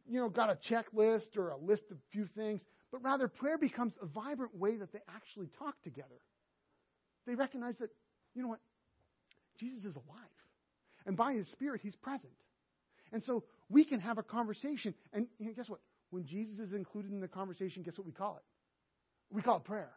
you 0.07 0.19
know, 0.19 0.29
got 0.29 0.49
a 0.49 0.57
checklist 0.71 1.37
or 1.37 1.49
a 1.49 1.57
list 1.57 1.83
of 1.91 1.97
few 2.11 2.27
things, 2.35 2.61
but 2.91 3.03
rather 3.03 3.27
prayer 3.27 3.57
becomes 3.57 3.93
a 4.01 4.05
vibrant 4.05 4.55
way 4.55 4.77
that 4.77 4.93
they 4.93 4.99
actually 5.13 5.49
talk 5.59 5.75
together. 5.83 6.21
They 7.25 7.35
recognize 7.35 7.75
that, 7.77 7.89
you 8.35 8.43
know 8.43 8.49
what, 8.49 8.59
Jesus 9.59 9.83
is 9.85 9.95
alive. 9.95 10.05
And 11.05 11.17
by 11.17 11.33
his 11.33 11.47
Spirit, 11.49 11.81
he's 11.81 11.95
present. 11.95 12.33
And 13.11 13.23
so 13.23 13.43
we 13.69 13.85
can 13.85 13.99
have 13.99 14.17
a 14.17 14.23
conversation. 14.23 14.93
And 15.13 15.27
you 15.39 15.47
know, 15.47 15.53
guess 15.53 15.69
what? 15.69 15.79
When 16.11 16.25
Jesus 16.25 16.59
is 16.59 16.73
included 16.73 17.11
in 17.11 17.19
the 17.19 17.27
conversation, 17.27 17.83
guess 17.83 17.97
what 17.97 18.05
we 18.05 18.13
call 18.13 18.37
it? 18.37 19.35
We 19.35 19.41
call 19.41 19.57
it 19.57 19.63
prayer. 19.63 19.91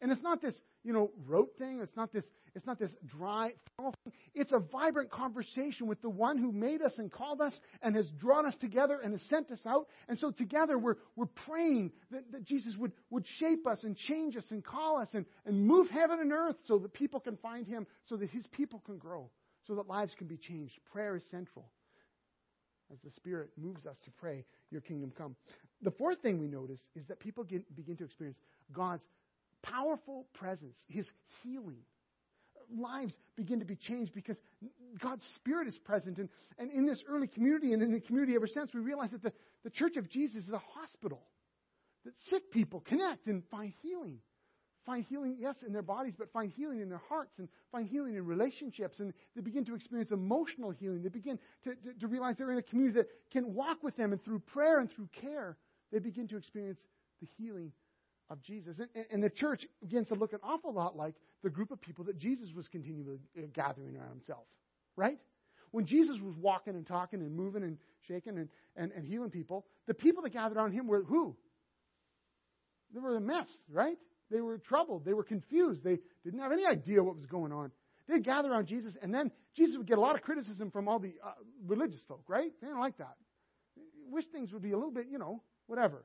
And 0.00 0.12
it's 0.12 0.22
not 0.22 0.40
this, 0.40 0.54
you 0.84 0.92
know, 0.92 1.10
rote 1.26 1.50
thing. 1.58 1.80
It's 1.82 1.96
not 1.96 2.12
this, 2.12 2.24
it's 2.54 2.66
not 2.66 2.78
this 2.78 2.94
dry, 3.06 3.52
thing. 3.76 4.12
It's 4.34 4.52
a 4.52 4.60
vibrant 4.60 5.10
conversation 5.10 5.88
with 5.88 6.00
the 6.02 6.08
one 6.08 6.38
who 6.38 6.52
made 6.52 6.82
us 6.82 6.98
and 6.98 7.10
called 7.10 7.40
us 7.40 7.58
and 7.82 7.96
has 7.96 8.08
drawn 8.10 8.46
us 8.46 8.56
together 8.56 9.00
and 9.02 9.12
has 9.12 9.22
sent 9.22 9.50
us 9.50 9.66
out. 9.66 9.88
And 10.08 10.18
so 10.18 10.30
together 10.30 10.78
we're, 10.78 10.96
we're 11.16 11.26
praying 11.26 11.92
that, 12.10 12.30
that 12.32 12.44
Jesus 12.44 12.76
would, 12.76 12.92
would 13.10 13.26
shape 13.38 13.66
us 13.66 13.82
and 13.82 13.96
change 13.96 14.36
us 14.36 14.44
and 14.50 14.64
call 14.64 14.98
us 14.98 15.08
and, 15.14 15.26
and 15.44 15.66
move 15.66 15.88
heaven 15.88 16.20
and 16.20 16.32
earth 16.32 16.56
so 16.66 16.78
that 16.78 16.92
people 16.92 17.18
can 17.18 17.36
find 17.38 17.66
him, 17.66 17.86
so 18.04 18.16
that 18.16 18.30
his 18.30 18.46
people 18.48 18.80
can 18.86 18.98
grow, 18.98 19.30
so 19.66 19.74
that 19.74 19.88
lives 19.88 20.14
can 20.16 20.28
be 20.28 20.36
changed. 20.36 20.74
Prayer 20.92 21.16
is 21.16 21.24
central 21.30 21.68
as 22.92 22.98
the 23.04 23.10
Spirit 23.10 23.50
moves 23.56 23.86
us 23.86 23.96
to 24.04 24.10
pray, 24.12 24.44
Your 24.70 24.80
kingdom 24.80 25.12
come. 25.16 25.36
The 25.82 25.90
fourth 25.90 26.20
thing 26.20 26.38
we 26.38 26.48
notice 26.48 26.80
is 26.96 27.06
that 27.06 27.20
people 27.20 27.44
get, 27.44 27.76
begin 27.76 27.96
to 27.98 28.04
experience 28.04 28.38
God's 28.72 29.04
powerful 29.62 30.26
presence, 30.34 30.76
His 30.88 31.06
healing. 31.42 31.80
Lives 32.76 33.16
begin 33.36 33.60
to 33.60 33.64
be 33.64 33.76
changed 33.76 34.12
because 34.14 34.36
God's 35.00 35.24
Spirit 35.36 35.68
is 35.68 35.78
present. 35.78 36.18
And, 36.18 36.28
and 36.58 36.70
in 36.70 36.86
this 36.86 37.02
early 37.08 37.26
community 37.26 37.72
and 37.72 37.82
in 37.82 37.92
the 37.92 38.00
community 38.00 38.34
ever 38.34 38.46
since, 38.46 38.74
we 38.74 38.80
realize 38.80 39.10
that 39.12 39.22
the, 39.22 39.32
the 39.64 39.70
Church 39.70 39.96
of 39.96 40.10
Jesus 40.10 40.44
is 40.44 40.52
a 40.52 40.62
hospital, 40.74 41.22
that 42.04 42.14
sick 42.28 42.50
people 42.50 42.80
connect 42.80 43.26
and 43.26 43.42
find 43.50 43.72
healing 43.82 44.20
find 44.88 45.04
healing, 45.04 45.36
yes, 45.38 45.54
in 45.66 45.74
their 45.74 45.82
bodies, 45.82 46.14
but 46.18 46.32
find 46.32 46.50
healing 46.50 46.80
in 46.80 46.88
their 46.88 47.02
hearts 47.10 47.38
and 47.38 47.46
find 47.70 47.86
healing 47.86 48.14
in 48.16 48.24
relationships. 48.24 49.00
And 49.00 49.12
they 49.36 49.42
begin 49.42 49.66
to 49.66 49.74
experience 49.74 50.10
emotional 50.12 50.70
healing. 50.70 51.02
They 51.02 51.10
begin 51.10 51.38
to, 51.64 51.74
to, 51.74 51.92
to 52.00 52.06
realize 52.06 52.36
they're 52.38 52.50
in 52.50 52.58
a 52.58 52.62
community 52.62 53.00
that 53.00 53.08
can 53.30 53.52
walk 53.52 53.82
with 53.82 53.96
them. 53.96 54.12
And 54.12 54.24
through 54.24 54.38
prayer 54.38 54.80
and 54.80 54.90
through 54.90 55.10
care, 55.20 55.58
they 55.92 55.98
begin 55.98 56.26
to 56.28 56.38
experience 56.38 56.80
the 57.20 57.28
healing 57.36 57.72
of 58.30 58.42
Jesus. 58.42 58.78
And, 58.78 59.06
and, 59.10 59.22
the 59.22 59.30
church 59.30 59.64
begins 59.80 60.08
to 60.08 60.14
look 60.14 60.32
an 60.32 60.40
awful 60.42 60.72
lot 60.72 60.96
like 60.96 61.14
the 61.42 61.50
group 61.50 61.70
of 61.70 61.80
people 61.80 62.04
that 62.04 62.18
Jesus 62.18 62.50
was 62.54 62.68
continually 62.68 63.18
uh, 63.36 63.42
gathering 63.54 63.96
around 63.96 64.10
himself, 64.10 64.44
right? 64.96 65.18
When 65.70 65.86
Jesus 65.86 66.20
was 66.20 66.34
walking 66.36 66.74
and 66.74 66.86
talking 66.86 67.20
and 67.20 67.34
moving 67.34 67.62
and 67.62 67.78
shaking 68.06 68.38
and, 68.38 68.48
and, 68.76 68.92
and 68.92 69.06
healing 69.06 69.30
people, 69.30 69.66
the 69.86 69.94
people 69.94 70.22
that 70.22 70.32
gathered 70.32 70.56
around 70.56 70.72
him 70.72 70.86
were 70.86 71.02
who? 71.02 71.36
They 72.92 73.00
were 73.00 73.16
a 73.16 73.20
mess, 73.20 73.48
right? 73.70 73.96
They 74.30 74.40
were 74.40 74.58
troubled. 74.58 75.04
They 75.04 75.14
were 75.14 75.24
confused. 75.24 75.82
They 75.82 75.98
didn't 76.24 76.40
have 76.40 76.52
any 76.52 76.66
idea 76.66 77.02
what 77.02 77.14
was 77.14 77.26
going 77.26 77.52
on. 77.52 77.70
They'd 78.08 78.24
gather 78.24 78.50
around 78.50 78.66
Jesus, 78.66 78.96
and 79.02 79.14
then 79.14 79.30
Jesus 79.54 79.76
would 79.76 79.86
get 79.86 79.98
a 79.98 80.00
lot 80.00 80.14
of 80.14 80.22
criticism 80.22 80.70
from 80.70 80.88
all 80.88 80.98
the 80.98 81.14
uh, 81.22 81.32
religious 81.66 82.02
folk, 82.08 82.24
right? 82.26 82.50
They 82.60 82.66
didn't 82.66 82.80
like 82.80 82.96
that. 82.98 83.16
Wish 84.10 84.24
things 84.32 84.50
would 84.52 84.62
be 84.62 84.72
a 84.72 84.76
little 84.76 84.90
bit, 84.90 85.06
you 85.10 85.18
know, 85.18 85.42
whatever. 85.66 86.04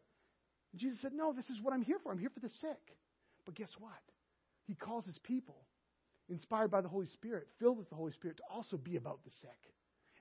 And 0.74 0.82
Jesus 0.82 1.00
said, 1.02 1.14
No, 1.14 1.32
this 1.32 1.50
is 1.50 1.62
what 1.62 1.74
I'm 1.74 1.82
here 1.82 2.00
for. 2.04 2.12
I'm 2.12 2.20
here 2.20 2.32
for 2.34 2.42
the 2.42 2.50
sick. 2.50 2.98
But 3.46 3.56
guess 3.56 3.72
what? 3.80 3.92
He 4.66 4.76
calls 4.76 5.06
his 5.06 5.20
people, 5.20 5.66
inspired 6.30 6.72
by 6.72 6.82
the 6.82 6.90
Holy 6.90 7.08
Spirit, 7.08 7.48
filled 7.60 7.78
with 7.78 7.90
the 7.90 7.96
Holy 7.96 8.12
Spirit, 8.12 8.38
to 8.38 8.44
also 8.52 8.78
be 8.78 8.96
about 8.96 9.24
the 9.24 9.32
sick. 9.42 9.72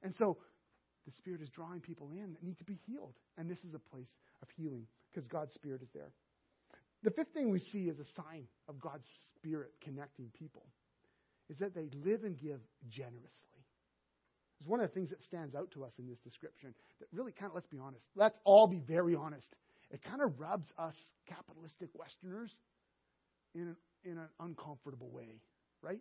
And 0.02 0.14
so 0.14 0.38
the 1.06 1.12
Spirit 1.12 1.40
is 1.40 1.48
drawing 1.48 1.80
people 1.80 2.10
in 2.10 2.32
that 2.32 2.42
need 2.42 2.58
to 2.58 2.64
be 2.64 2.78
healed. 2.86 3.14
And 3.38 3.50
this 3.50 3.64
is 3.64 3.74
a 3.74 3.78
place 3.78 4.10
of 4.42 4.48
healing 4.56 4.86
because 5.12 5.26
God's 5.26 5.54
Spirit 5.54 5.82
is 5.82 5.88
there. 5.94 6.12
The 7.02 7.10
fifth 7.10 7.32
thing 7.34 7.50
we 7.50 7.58
see 7.58 7.88
as 7.88 7.98
a 7.98 8.04
sign 8.04 8.46
of 8.68 8.80
God's 8.80 9.06
Spirit 9.34 9.72
connecting 9.82 10.30
people 10.38 10.66
is 11.50 11.58
that 11.58 11.74
they 11.74 11.88
live 12.04 12.24
and 12.24 12.38
give 12.38 12.60
generously. 12.88 13.62
It's 14.60 14.68
one 14.68 14.80
of 14.80 14.88
the 14.88 14.94
things 14.94 15.10
that 15.10 15.22
stands 15.22 15.56
out 15.56 15.72
to 15.72 15.84
us 15.84 15.92
in 15.98 16.06
this 16.08 16.20
description 16.20 16.72
that 17.00 17.08
really 17.12 17.32
kind 17.32 17.50
of, 17.50 17.54
let's 17.54 17.66
be 17.66 17.78
honest, 17.78 18.04
let's 18.14 18.38
all 18.44 18.68
be 18.68 18.78
very 18.78 19.16
honest. 19.16 19.56
It 19.92 20.02
kind 20.02 20.22
of 20.22 20.40
rubs 20.40 20.72
us 20.78 20.96
capitalistic 21.28 21.90
Westerners 21.94 22.50
in 23.54 23.62
an, 23.62 23.76
in 24.04 24.18
an 24.18 24.28
uncomfortable 24.40 25.10
way, 25.10 25.40
right? 25.82 26.00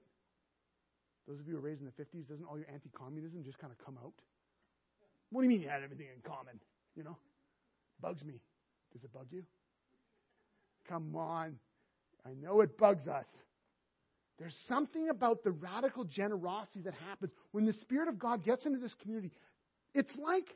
Those 1.27 1.39
of 1.39 1.47
you 1.47 1.55
who 1.55 1.61
were 1.61 1.67
raised 1.67 1.81
in 1.81 1.87
the 1.87 2.03
50s, 2.03 2.27
doesn't 2.27 2.45
all 2.45 2.57
your 2.57 2.67
anti 2.71 2.89
communism 2.89 3.43
just 3.43 3.59
kind 3.59 3.71
of 3.71 3.85
come 3.85 3.97
out? 4.01 4.13
What 5.29 5.41
do 5.41 5.45
you 5.45 5.49
mean 5.49 5.61
you 5.61 5.69
had 5.69 5.83
everything 5.83 6.07
in 6.13 6.21
common? 6.23 6.59
You 6.95 7.03
know? 7.03 7.17
Bugs 8.01 8.23
me. 8.23 8.41
Does 8.93 9.03
it 9.03 9.13
bug 9.13 9.27
you? 9.29 9.43
Come 10.89 11.15
on. 11.15 11.57
I 12.25 12.33
know 12.33 12.61
it 12.61 12.77
bugs 12.77 13.07
us. 13.07 13.27
There's 14.39 14.57
something 14.67 15.09
about 15.09 15.43
the 15.43 15.51
radical 15.51 16.03
generosity 16.03 16.81
that 16.81 16.95
happens 17.07 17.31
when 17.51 17.65
the 17.65 17.73
Spirit 17.73 18.07
of 18.07 18.17
God 18.17 18.43
gets 18.43 18.65
into 18.65 18.79
this 18.79 18.93
community. 19.01 19.31
It's 19.93 20.15
like 20.17 20.47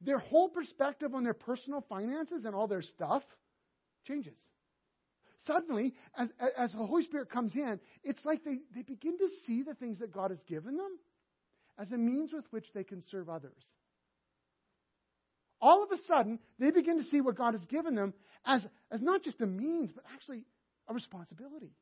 their 0.00 0.18
whole 0.18 0.48
perspective 0.48 1.14
on 1.14 1.24
their 1.24 1.34
personal 1.34 1.84
finances 1.88 2.44
and 2.44 2.54
all 2.54 2.66
their 2.66 2.82
stuff 2.82 3.22
changes. 4.06 4.36
Suddenly, 5.46 5.94
as, 6.16 6.28
as 6.56 6.72
the 6.72 6.84
Holy 6.84 7.04
Spirit 7.04 7.30
comes 7.30 7.54
in, 7.54 7.80
it's 8.02 8.24
like 8.24 8.44
they, 8.44 8.58
they 8.74 8.82
begin 8.82 9.18
to 9.18 9.28
see 9.46 9.62
the 9.62 9.74
things 9.74 10.00
that 10.00 10.12
God 10.12 10.30
has 10.30 10.42
given 10.44 10.76
them 10.76 10.98
as 11.78 11.90
a 11.92 11.96
means 11.96 12.32
with 12.32 12.44
which 12.50 12.66
they 12.74 12.84
can 12.84 13.02
serve 13.10 13.28
others. 13.28 13.62
All 15.60 15.82
of 15.82 15.90
a 15.90 16.02
sudden, 16.06 16.38
they 16.58 16.70
begin 16.70 16.98
to 16.98 17.04
see 17.04 17.20
what 17.20 17.36
God 17.36 17.54
has 17.54 17.64
given 17.66 17.94
them 17.94 18.14
as, 18.44 18.66
as 18.90 19.00
not 19.00 19.22
just 19.22 19.40
a 19.40 19.46
means, 19.46 19.90
but 19.92 20.04
actually 20.14 20.44
a 20.88 20.94
responsibility. 20.94 21.72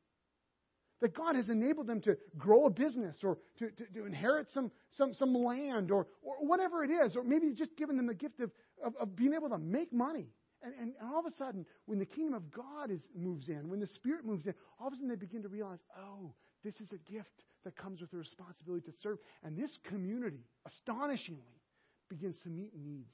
That 1.01 1.15
God 1.15 1.35
has 1.35 1.49
enabled 1.49 1.87
them 1.87 2.01
to 2.01 2.17
grow 2.37 2.65
a 2.65 2.69
business 2.69 3.17
or 3.23 3.37
to, 3.59 3.69
to, 3.69 3.85
to 3.93 4.05
inherit 4.05 4.49
some, 4.49 4.71
some, 4.91 5.13
some 5.13 5.33
land 5.33 5.91
or, 5.91 6.07
or 6.23 6.35
whatever 6.47 6.83
it 6.83 6.89
is, 6.89 7.15
or 7.15 7.23
maybe 7.23 7.53
just 7.53 7.75
given 7.77 7.97
them 7.97 8.07
the 8.07 8.15
gift 8.15 8.39
of, 8.39 8.51
of, 8.83 8.95
of 8.95 9.15
being 9.15 9.33
able 9.33 9.49
to 9.49 9.59
make 9.59 9.93
money. 9.93 10.27
And, 10.63 10.73
and, 10.79 10.93
all 11.03 11.19
of 11.19 11.25
a 11.25 11.31
sudden, 11.31 11.65
when 11.85 11.99
the 11.99 12.05
kingdom 12.05 12.33
of 12.33 12.51
God 12.51 12.89
is, 12.89 13.01
moves 13.15 13.47
in, 13.47 13.69
when 13.69 13.79
the 13.79 13.87
Spirit 13.87 14.25
moves 14.25 14.47
in, 14.47 14.55
all 14.79 14.87
of 14.87 14.93
a 14.93 14.95
sudden 14.95 15.09
they 15.09 15.15
begin 15.15 15.43
to 15.43 15.49
realize, 15.49 15.79
oh, 15.99 16.33
this 16.63 16.81
is 16.81 16.91
a 16.91 17.11
gift 17.11 17.43
that 17.63 17.77
comes 17.77 18.01
with 18.01 18.11
a 18.13 18.17
responsibility 18.17 18.89
to 18.89 18.97
serve. 19.03 19.19
And 19.43 19.55
this 19.55 19.77
community, 19.83 20.45
astonishingly, 20.65 21.61
begins 22.09 22.39
to 22.43 22.49
meet 22.49 22.73
needs, 22.75 23.13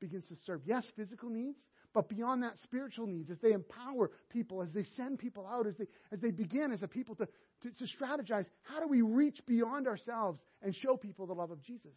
begins 0.00 0.26
to 0.28 0.36
serve. 0.44 0.60
Yes, 0.64 0.84
physical 0.96 1.30
needs, 1.30 1.58
but 1.94 2.08
beyond 2.08 2.42
that, 2.42 2.58
spiritual 2.60 3.06
needs, 3.06 3.30
as 3.30 3.38
they 3.38 3.52
empower 3.52 4.10
people, 4.30 4.62
as 4.62 4.70
they 4.72 4.84
send 4.96 5.18
people 5.18 5.46
out, 5.46 5.66
as 5.66 5.76
they, 5.76 5.86
as 6.12 6.20
they 6.20 6.30
begin 6.30 6.72
as 6.72 6.82
a 6.82 6.88
people 6.88 7.14
to, 7.16 7.26
to, 7.62 7.70
to 7.70 7.84
strategize, 7.84 8.46
how 8.62 8.80
do 8.80 8.88
we 8.88 9.02
reach 9.02 9.40
beyond 9.46 9.86
ourselves 9.86 10.40
and 10.62 10.74
show 10.74 10.96
people 10.96 11.26
the 11.26 11.34
love 11.34 11.50
of 11.50 11.62
Jesus? 11.62 11.94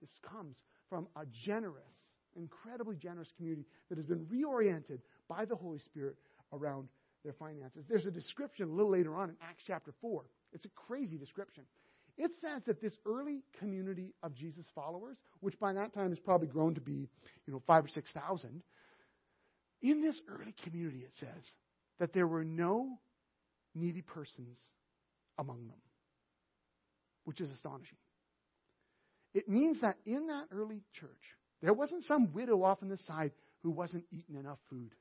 This 0.00 0.10
comes 0.22 0.56
from 0.88 1.08
a 1.16 1.24
generous, 1.44 1.92
incredibly 2.36 2.96
generous 2.96 3.32
community 3.36 3.66
that 3.88 3.98
has 3.98 4.06
been 4.06 4.26
reoriented 4.26 5.00
by 5.28 5.44
the 5.44 5.56
Holy 5.56 5.78
Spirit 5.78 6.16
around 6.52 6.88
their 7.24 7.32
finances. 7.34 7.84
There's 7.88 8.06
a 8.06 8.10
description 8.10 8.68
a 8.68 8.72
little 8.72 8.90
later 8.90 9.14
on 9.14 9.30
in 9.30 9.36
Acts 9.42 9.62
chapter 9.66 9.92
4. 10.00 10.24
It's 10.52 10.64
a 10.64 10.70
crazy 10.70 11.16
description. 11.16 11.64
It 12.18 12.30
says 12.40 12.62
that 12.66 12.80
this 12.80 12.96
early 13.06 13.42
community 13.58 14.14
of 14.22 14.34
Jesus 14.34 14.66
followers, 14.74 15.16
which 15.40 15.58
by 15.58 15.72
that 15.72 15.94
time 15.94 16.10
has 16.10 16.18
probably 16.18 16.46
grown 16.46 16.74
to 16.74 16.80
be, 16.80 17.08
you 17.46 17.52
know, 17.52 17.62
five 17.66 17.84
or 17.84 17.88
six 17.88 18.10
thousand, 18.12 18.62
in 19.80 20.02
this 20.02 20.20
early 20.28 20.54
community, 20.64 20.98
it 20.98 21.14
says 21.14 21.50
that 21.98 22.12
there 22.12 22.26
were 22.26 22.44
no 22.44 22.98
needy 23.74 24.02
persons 24.02 24.58
among 25.38 25.66
them, 25.68 25.80
which 27.24 27.40
is 27.40 27.50
astonishing. 27.50 27.98
It 29.34 29.48
means 29.48 29.80
that 29.80 29.96
in 30.04 30.26
that 30.26 30.44
early 30.52 30.82
church, 31.00 31.10
there 31.62 31.72
wasn't 31.72 32.04
some 32.04 32.32
widow 32.32 32.62
off 32.62 32.82
on 32.82 32.88
the 32.88 32.98
side 32.98 33.32
who 33.62 33.70
wasn't 33.70 34.04
eating 34.12 34.36
enough 34.36 34.58
food. 34.68 34.94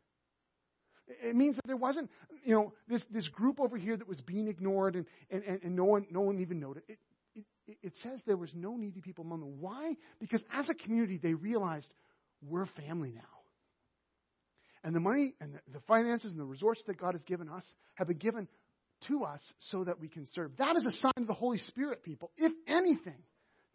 It 1.07 1.35
means 1.35 1.55
that 1.55 1.65
there 1.65 1.77
wasn't, 1.77 2.09
you 2.43 2.55
know, 2.55 2.73
this, 2.87 3.05
this 3.11 3.27
group 3.27 3.59
over 3.59 3.77
here 3.77 3.97
that 3.97 4.07
was 4.07 4.21
being 4.21 4.47
ignored 4.47 4.95
and, 4.95 5.05
and, 5.29 5.43
and, 5.43 5.63
and 5.63 5.75
no, 5.75 5.85
one, 5.85 6.07
no 6.11 6.21
one 6.21 6.39
even 6.39 6.59
noticed. 6.59 6.89
It, 6.89 6.99
it, 7.67 7.77
it 7.81 7.95
says 7.97 8.21
there 8.25 8.37
was 8.37 8.53
no 8.53 8.75
needy 8.75 9.01
people 9.01 9.25
among 9.25 9.41
them. 9.41 9.59
Why? 9.59 9.95
Because 10.19 10.43
as 10.53 10.69
a 10.69 10.73
community, 10.73 11.19
they 11.21 11.33
realized 11.33 11.91
we're 12.41 12.65
family 12.65 13.11
now. 13.11 13.21
And 14.83 14.95
the 14.95 14.99
money 14.99 15.35
and 15.39 15.59
the 15.71 15.79
finances 15.81 16.31
and 16.31 16.39
the 16.39 16.45
resources 16.45 16.83
that 16.87 16.97
God 16.97 17.13
has 17.13 17.23
given 17.23 17.49
us 17.49 17.63
have 17.95 18.07
been 18.07 18.17
given 18.17 18.47
to 19.07 19.23
us 19.23 19.41
so 19.59 19.83
that 19.83 19.99
we 19.99 20.07
can 20.07 20.25
serve. 20.27 20.51
That 20.57 20.75
is 20.75 20.85
a 20.85 20.91
sign 20.91 21.13
of 21.17 21.27
the 21.27 21.33
Holy 21.33 21.57
Spirit, 21.57 22.03
people. 22.03 22.31
If 22.37 22.51
anything, 22.67 23.21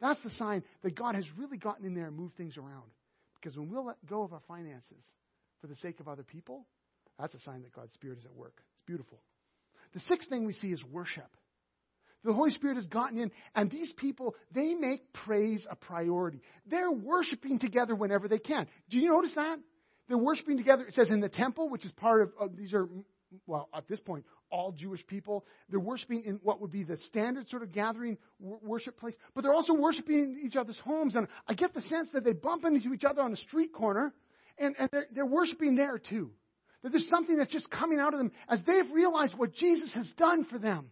that's 0.01 0.21
the 0.23 0.31
sign 0.31 0.63
that 0.83 0.95
God 0.97 1.15
has 1.15 1.27
really 1.37 1.59
gotten 1.59 1.87
in 1.87 1.95
there 1.95 2.07
and 2.07 2.17
moved 2.17 2.37
things 2.37 2.57
around. 2.57 2.91
Because 3.35 3.57
when 3.57 3.71
we'll 3.71 3.87
let 3.87 4.05
go 4.07 4.23
of 4.23 4.33
our 4.33 4.43
finances 4.49 5.03
for 5.61 5.69
the 5.69 5.77
sake 5.77 6.01
of 6.01 6.09
other 6.09 6.25
people, 6.25 6.67
that's 7.19 7.35
a 7.35 7.41
sign 7.41 7.63
that 7.63 7.73
God's 7.73 7.95
Spirit 7.95 8.19
is 8.19 8.25
at 8.25 8.35
work. 8.35 8.61
It's 8.75 8.83
beautiful. 8.87 9.19
The 9.95 10.01
sixth 10.01 10.29
thing 10.29 10.45
we 10.45 10.53
see 10.53 10.73
is 10.73 10.85
worship. 10.85 11.29
The 12.25 12.33
Holy 12.33 12.51
Spirit 12.51 12.75
has 12.75 12.87
gotten 12.87 13.19
in, 13.19 13.31
and 13.55 13.71
these 13.71 13.93
people, 13.93 14.35
they 14.53 14.75
make 14.75 15.13
praise 15.13 15.67
a 15.71 15.77
priority. 15.77 16.41
They're 16.67 16.91
worshiping 16.91 17.61
together 17.61 17.95
whenever 17.95 18.27
they 18.27 18.41
can. 18.41 18.67
Do 18.91 18.99
you 18.99 19.11
notice 19.11 19.33
that? 19.35 19.59
They're 20.09 20.19
worshiping 20.19 20.57
together. 20.57 20.85
It 20.87 20.95
says 20.95 21.11
in 21.11 21.21
the 21.21 21.29
temple, 21.29 21.69
which 21.69 21.85
is 21.85 21.93
part 21.93 22.23
of, 22.23 22.33
of 22.39 22.57
these 22.57 22.75
are, 22.75 22.89
well, 23.47 23.69
at 23.73 23.87
this 23.87 24.01
point, 24.01 24.25
all 24.51 24.73
Jewish 24.73 25.07
people. 25.07 25.45
They're 25.69 25.81
worshiping 25.81 26.25
in 26.25 26.41
what 26.43 26.61
would 26.61 26.73
be 26.73 26.83
the 26.83 26.97
standard 27.09 27.49
sort 27.49 27.63
of 27.63 27.73
gathering 27.73 28.19
worship 28.41 28.99
place, 28.99 29.15
but 29.35 29.43
they're 29.43 29.55
also 29.55 29.75
worshiping 29.75 30.17
in 30.17 30.41
each 30.45 30.57
other's 30.57 30.79
homes. 30.79 31.17
And 31.17 31.29
I 31.49 31.55
get 31.55 31.75
the 31.75 31.83
sense 31.83 32.09
that 32.13 32.25
they 32.25 32.33
bump 32.33 32.65
into 32.65 32.93
each 32.93 33.05
other 33.05 33.23
on 33.23 33.33
a 33.33 33.37
street 33.37 33.73
corner, 33.73 34.13
and, 34.59 34.75
and 34.79 34.89
they're, 34.93 35.07
they're 35.13 35.27
worshiping 35.27 35.77
there 35.77 35.99
too. 35.99 36.33
That 36.87 36.93
there's 36.93 37.09
something 37.09 37.37
that's 37.37 37.51
just 37.51 37.69
coming 37.69 37.99
out 37.99 38.15
of 38.15 38.19
them 38.19 38.31
as 38.49 38.63
they've 38.65 38.89
realized 38.93 39.35
what 39.37 39.53
Jesus 39.53 39.93
has 39.95 40.13
done 40.17 40.45
for 40.45 40.57
them 40.57 40.91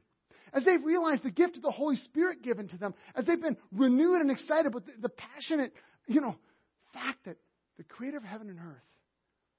as 0.52 0.64
they've 0.64 0.84
realized 0.84 1.22
the 1.22 1.30
gift 1.30 1.54
of 1.56 1.62
the 1.62 1.70
Holy 1.70 1.94
Spirit 1.94 2.42
given 2.42 2.66
to 2.66 2.78
them, 2.78 2.94
as 3.14 3.24
they've 3.24 3.40
been 3.40 3.56
renewed 3.72 4.20
and 4.20 4.30
excited 4.30 4.74
with 4.74 4.86
the, 4.86 4.92
the 5.02 5.08
passionate, 5.08 5.72
you 6.08 6.20
know, 6.20 6.34
fact 6.92 7.24
that 7.26 7.36
the 7.76 7.84
creator 7.84 8.16
of 8.16 8.24
heaven 8.24 8.48
and 8.48 8.58
earth, 8.58 8.82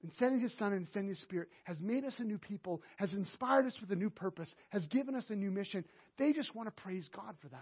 in 0.02 0.10
sending 0.12 0.42
his 0.42 0.54
son 0.58 0.74
and 0.74 0.86
sending 0.90 1.08
his 1.08 1.20
spirit, 1.22 1.48
has 1.64 1.80
made 1.80 2.04
us 2.04 2.18
a 2.18 2.22
new 2.22 2.36
people, 2.36 2.82
has 2.96 3.14
inspired 3.14 3.64
us 3.64 3.78
with 3.80 3.90
a 3.90 3.96
new 3.96 4.10
purpose, 4.10 4.54
has 4.68 4.86
given 4.88 5.14
us 5.14 5.24
a 5.30 5.34
new 5.34 5.50
mission. 5.50 5.84
They 6.18 6.34
just 6.34 6.54
want 6.54 6.74
to 6.74 6.82
praise 6.82 7.08
God 7.14 7.34
for 7.40 7.48
that. 7.48 7.58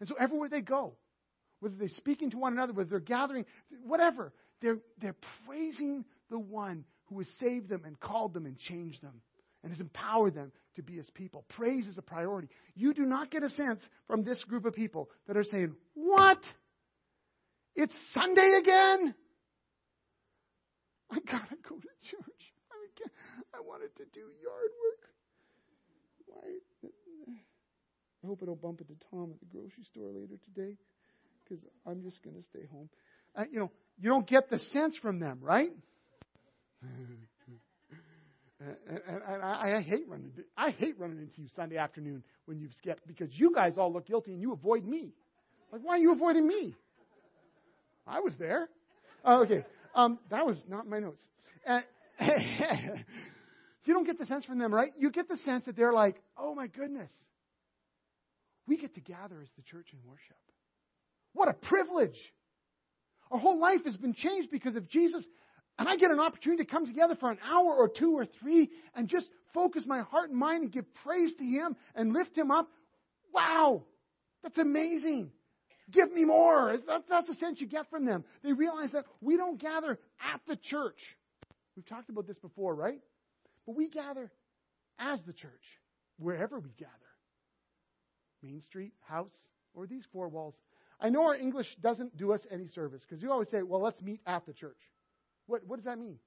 And 0.00 0.08
so 0.08 0.14
everywhere 0.18 0.50
they 0.50 0.60
go, 0.60 0.94
whether 1.60 1.74
they're 1.74 1.88
speaking 1.88 2.30
to 2.32 2.38
one 2.38 2.52
another, 2.52 2.74
whether 2.74 2.90
they're 2.90 3.00
gathering, 3.00 3.46
whatever, 3.82 4.32
they're, 4.60 4.78
they're 5.00 5.16
praising 5.46 6.04
the 6.30 6.38
one 6.38 6.84
who 7.08 7.18
has 7.18 7.28
saved 7.40 7.68
them 7.68 7.82
and 7.84 7.98
called 7.98 8.34
them 8.34 8.46
and 8.46 8.58
changed 8.58 9.02
them 9.02 9.20
and 9.62 9.72
has 9.72 9.80
empowered 9.80 10.34
them 10.34 10.52
to 10.76 10.82
be 10.82 10.94
his 10.94 11.10
people. 11.10 11.44
Praise 11.48 11.86
is 11.86 11.98
a 11.98 12.02
priority. 12.02 12.48
You 12.74 12.94
do 12.94 13.02
not 13.02 13.30
get 13.30 13.42
a 13.42 13.50
sense 13.50 13.82
from 14.06 14.24
this 14.24 14.42
group 14.44 14.64
of 14.64 14.74
people 14.74 15.10
that 15.26 15.36
are 15.36 15.44
saying, 15.44 15.74
What? 15.94 16.38
It's 17.74 17.94
Sunday 18.12 18.58
again? 18.58 19.14
I 21.10 21.18
gotta 21.20 21.56
go 21.68 21.76
to 21.76 22.10
church. 22.10 22.52
I, 22.70 23.58
I 23.58 23.60
wanted 23.60 23.94
to 23.96 24.04
do 24.12 24.20
yard 24.20 24.72
work. 24.84 25.08
Why? 26.26 26.90
I 28.22 28.26
hope 28.26 28.40
I 28.42 28.46
don't 28.46 28.60
bump 28.60 28.80
into 28.80 28.94
Tom 29.10 29.30
at 29.32 29.40
the 29.40 29.46
grocery 29.46 29.84
store 29.90 30.10
later 30.10 30.34
today 30.44 30.76
because 31.44 31.64
I'm 31.86 32.02
just 32.02 32.22
going 32.22 32.36
to 32.36 32.42
stay 32.42 32.66
home. 32.70 32.88
Uh, 33.34 33.44
you 33.50 33.60
know, 33.60 33.70
you 34.00 34.10
don't 34.10 34.26
get 34.26 34.50
the 34.50 34.58
sense 34.58 34.96
from 34.96 35.20
them, 35.20 35.38
right? 35.40 35.70
And, 38.60 39.22
and 39.24 39.42
I, 39.42 39.76
I, 39.76 39.82
hate 39.82 40.08
running. 40.08 40.32
I 40.56 40.70
hate 40.70 40.98
running 40.98 41.18
into 41.20 41.40
you 41.40 41.46
Sunday 41.54 41.76
afternoon 41.76 42.24
when 42.46 42.58
you've 42.58 42.74
skipped 42.74 43.06
because 43.06 43.28
you 43.30 43.54
guys 43.54 43.74
all 43.78 43.92
look 43.92 44.08
guilty 44.08 44.32
and 44.32 44.40
you 44.40 44.52
avoid 44.52 44.84
me. 44.84 45.12
Like, 45.72 45.82
why 45.84 45.94
are 45.94 45.98
you 45.98 46.10
avoiding 46.10 46.46
me? 46.46 46.74
I 48.04 48.18
was 48.18 48.36
there. 48.36 48.68
Oh, 49.24 49.42
okay, 49.42 49.64
um, 49.94 50.18
that 50.30 50.44
was 50.44 50.60
not 50.68 50.88
my 50.88 50.98
notes. 50.98 51.22
Uh, 51.66 51.82
you 53.84 53.94
don't 53.94 54.06
get 54.06 54.18
the 54.18 54.26
sense 54.26 54.44
from 54.44 54.58
them, 54.58 54.74
right? 54.74 54.90
You 54.98 55.10
get 55.10 55.28
the 55.28 55.36
sense 55.36 55.66
that 55.66 55.76
they're 55.76 55.92
like, 55.92 56.16
"Oh 56.36 56.54
my 56.54 56.66
goodness, 56.66 57.10
we 58.66 58.76
get 58.76 58.94
to 58.94 59.00
gather 59.00 59.40
as 59.40 59.48
the 59.56 59.62
church 59.62 59.88
and 59.92 60.00
worship. 60.04 60.36
What 61.32 61.48
a 61.48 61.52
privilege! 61.52 62.18
Our 63.30 63.38
whole 63.38 63.60
life 63.60 63.84
has 63.84 63.96
been 63.96 64.14
changed 64.14 64.50
because 64.50 64.74
of 64.74 64.88
Jesus 64.88 65.24
and 65.78 65.88
I 65.88 65.96
get 65.96 66.10
an 66.10 66.20
opportunity 66.20 66.64
to 66.64 66.70
come 66.70 66.86
together 66.86 67.14
for 67.14 67.30
an 67.30 67.38
hour 67.44 67.74
or 67.74 67.88
two 67.88 68.12
or 68.12 68.26
three 68.26 68.70
and 68.94 69.08
just 69.08 69.30
focus 69.54 69.86
my 69.86 70.00
heart 70.00 70.30
and 70.30 70.38
mind 70.38 70.62
and 70.62 70.72
give 70.72 70.84
praise 71.04 71.34
to 71.34 71.44
Him 71.44 71.76
and 71.94 72.12
lift 72.12 72.36
Him 72.36 72.50
up. 72.50 72.68
Wow! 73.32 73.84
That's 74.42 74.58
amazing. 74.58 75.30
Give 75.90 76.12
me 76.12 76.24
more. 76.24 76.76
That's 77.08 77.28
the 77.28 77.34
sense 77.34 77.60
you 77.60 77.66
get 77.66 77.88
from 77.90 78.04
them. 78.04 78.24
They 78.42 78.52
realize 78.52 78.90
that 78.92 79.04
we 79.20 79.36
don't 79.36 79.58
gather 79.58 79.98
at 80.32 80.40
the 80.46 80.56
church. 80.56 80.98
We've 81.76 81.86
talked 81.86 82.10
about 82.10 82.26
this 82.26 82.38
before, 82.38 82.74
right? 82.74 83.00
But 83.66 83.76
we 83.76 83.88
gather 83.88 84.30
as 84.98 85.22
the 85.22 85.32
church, 85.32 85.52
wherever 86.18 86.58
we 86.58 86.70
gather 86.72 86.92
Main 88.42 88.60
Street, 88.60 88.92
house, 89.08 89.34
or 89.74 89.86
these 89.86 90.06
four 90.12 90.28
walls. 90.28 90.54
I 91.00 91.08
know 91.10 91.24
our 91.24 91.36
English 91.36 91.76
doesn't 91.80 92.16
do 92.16 92.32
us 92.32 92.46
any 92.50 92.68
service 92.68 93.02
because 93.08 93.22
you 93.22 93.30
always 93.30 93.48
say, 93.48 93.62
well, 93.62 93.80
let's 93.80 94.02
meet 94.02 94.20
at 94.26 94.44
the 94.46 94.52
church. 94.52 94.78
What, 95.48 95.66
what 95.66 95.76
does 95.76 95.86
that 95.86 95.98
mean? 95.98 96.18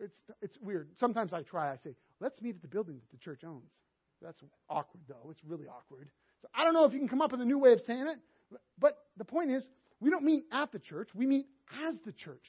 It's, 0.00 0.18
it's 0.40 0.56
weird. 0.60 0.88
Sometimes 0.98 1.32
I 1.32 1.42
try. 1.42 1.70
I 1.70 1.76
say, 1.76 1.94
let's 2.20 2.40
meet 2.40 2.54
at 2.56 2.62
the 2.62 2.68
building 2.68 2.96
that 2.96 3.10
the 3.10 3.22
church 3.22 3.42
owns. 3.44 3.70
That's 4.22 4.40
awkward, 4.70 5.02
though. 5.08 5.30
It's 5.30 5.44
really 5.44 5.66
awkward. 5.66 6.08
So 6.40 6.48
I 6.54 6.64
don't 6.64 6.72
know 6.72 6.84
if 6.84 6.92
you 6.92 6.98
can 6.98 7.08
come 7.08 7.20
up 7.20 7.32
with 7.32 7.40
a 7.42 7.44
new 7.44 7.58
way 7.58 7.72
of 7.72 7.80
saying 7.82 8.06
it, 8.06 8.18
but 8.78 8.96
the 9.16 9.24
point 9.24 9.50
is, 9.50 9.68
we 10.00 10.10
don't 10.10 10.24
meet 10.24 10.44
at 10.50 10.72
the 10.72 10.78
church. 10.78 11.10
We 11.14 11.26
meet 11.26 11.46
as 11.84 11.98
the 12.04 12.12
church. 12.12 12.44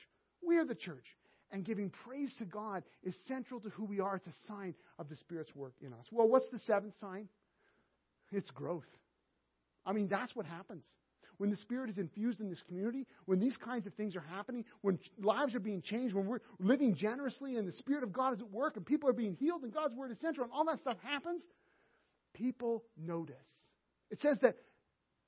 We 0.46 0.58
are 0.58 0.66
the 0.66 0.76
church. 0.76 1.06
And 1.52 1.64
giving 1.64 1.90
praise 1.90 2.34
to 2.40 2.46
God 2.46 2.84
is 3.04 3.16
central 3.28 3.60
to 3.62 3.70
who 3.70 3.86
we 3.86 4.00
are. 4.00 4.16
It's 4.16 4.28
a 4.28 4.48
sign 4.48 4.74
of 4.98 5.10
the 5.10 5.16
Spirit's 5.16 5.56
work 5.56 5.74
in 5.82 5.94
us. 5.94 6.06
Well, 6.12 6.28
what's 6.28 6.50
the 6.50 6.60
seventh 6.60 6.98
sign? 7.00 7.30
It's 8.32 8.50
growth. 8.52 8.84
I 9.86 9.94
mean, 9.94 10.08
that's 10.08 10.36
what 10.36 10.46
happens 10.46 10.84
when 11.38 11.50
the 11.50 11.56
Spirit 11.58 11.90
is 11.90 11.98
infused 11.98 12.40
in 12.40 12.50
this 12.50 12.62
community, 12.68 13.06
when 13.26 13.40
these 13.40 13.58
kinds 13.58 13.86
of 13.86 13.94
things 13.94 14.16
are 14.16 14.26
happening, 14.30 14.66
when 14.82 15.00
lives 15.20 15.56
are 15.56 15.60
being 15.60 15.82
changed, 15.82 16.16
when 16.16 16.26
we're 16.26 16.42
living 16.60 16.96
generously 16.96 17.56
and 17.56 17.68
the 17.68 17.74
Spirit 17.74 18.04
of 18.04 18.14
God 18.14 18.34
is 18.34 18.42
at 18.42 18.52
work 18.52 18.78
and 18.78 18.86
people 18.86 19.10
are 19.10 19.14
being 19.14 19.36
healed 19.36 19.64
and 19.64 19.74
God's 19.74 19.96
Word 19.96 20.12
is 20.12 20.20
central 20.20 20.46
and 20.46 20.54
all 20.54 20.66
that 20.66 20.80
stuff 20.80 20.98
happens, 21.04 21.42
people 22.34 22.84
notice. 22.98 23.36
It 24.12 24.20
says 24.22 24.38
that 24.40 24.56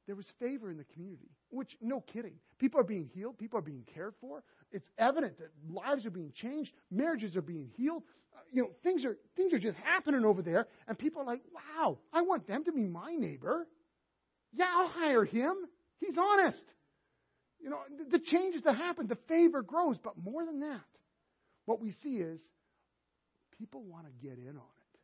there 0.07 0.15
was 0.15 0.25
favor 0.39 0.71
in 0.71 0.77
the 0.77 0.85
community, 0.85 1.29
which, 1.49 1.75
no 1.81 1.99
kidding. 1.99 2.35
People 2.59 2.79
are 2.79 2.85
being 2.85 3.09
healed, 3.13 3.37
people 3.37 3.59
are 3.59 3.63
being 3.63 3.83
cared 3.93 4.13
for. 4.21 4.43
It's 4.71 4.87
evident 4.97 5.37
that 5.39 5.49
lives 5.69 6.05
are 6.05 6.11
being 6.11 6.31
changed, 6.33 6.71
marriages 6.89 7.35
are 7.35 7.41
being 7.41 7.69
healed. 7.75 8.03
Uh, 8.33 8.39
you 8.51 8.61
know, 8.63 8.69
things 8.83 9.03
are 9.03 9.17
things 9.35 9.53
are 9.53 9.59
just 9.59 9.77
happening 9.79 10.23
over 10.23 10.41
there, 10.41 10.67
and 10.87 10.97
people 10.97 11.21
are 11.21 11.25
like, 11.25 11.41
"Wow, 11.53 11.99
I 12.13 12.21
want 12.21 12.47
them 12.47 12.63
to 12.65 12.71
be 12.71 12.85
my 12.85 13.15
neighbor." 13.15 13.67
Yeah, 14.53 14.67
I'll 14.69 14.87
hire 14.87 15.25
him. 15.25 15.55
He's 15.99 16.17
honest. 16.17 16.63
You 17.59 17.69
know, 17.69 17.79
the 18.11 18.19
changes 18.19 18.63
that 18.63 18.75
happen, 18.75 19.07
the 19.07 19.17
favor 19.27 19.61
grows. 19.61 19.97
But 19.97 20.13
more 20.17 20.45
than 20.45 20.59
that, 20.61 20.85
what 21.65 21.81
we 21.81 21.91
see 22.03 22.17
is 22.17 22.39
people 23.57 23.83
want 23.83 24.05
to 24.05 24.27
get 24.27 24.37
in 24.37 24.49
on 24.49 24.53
it. 24.55 24.99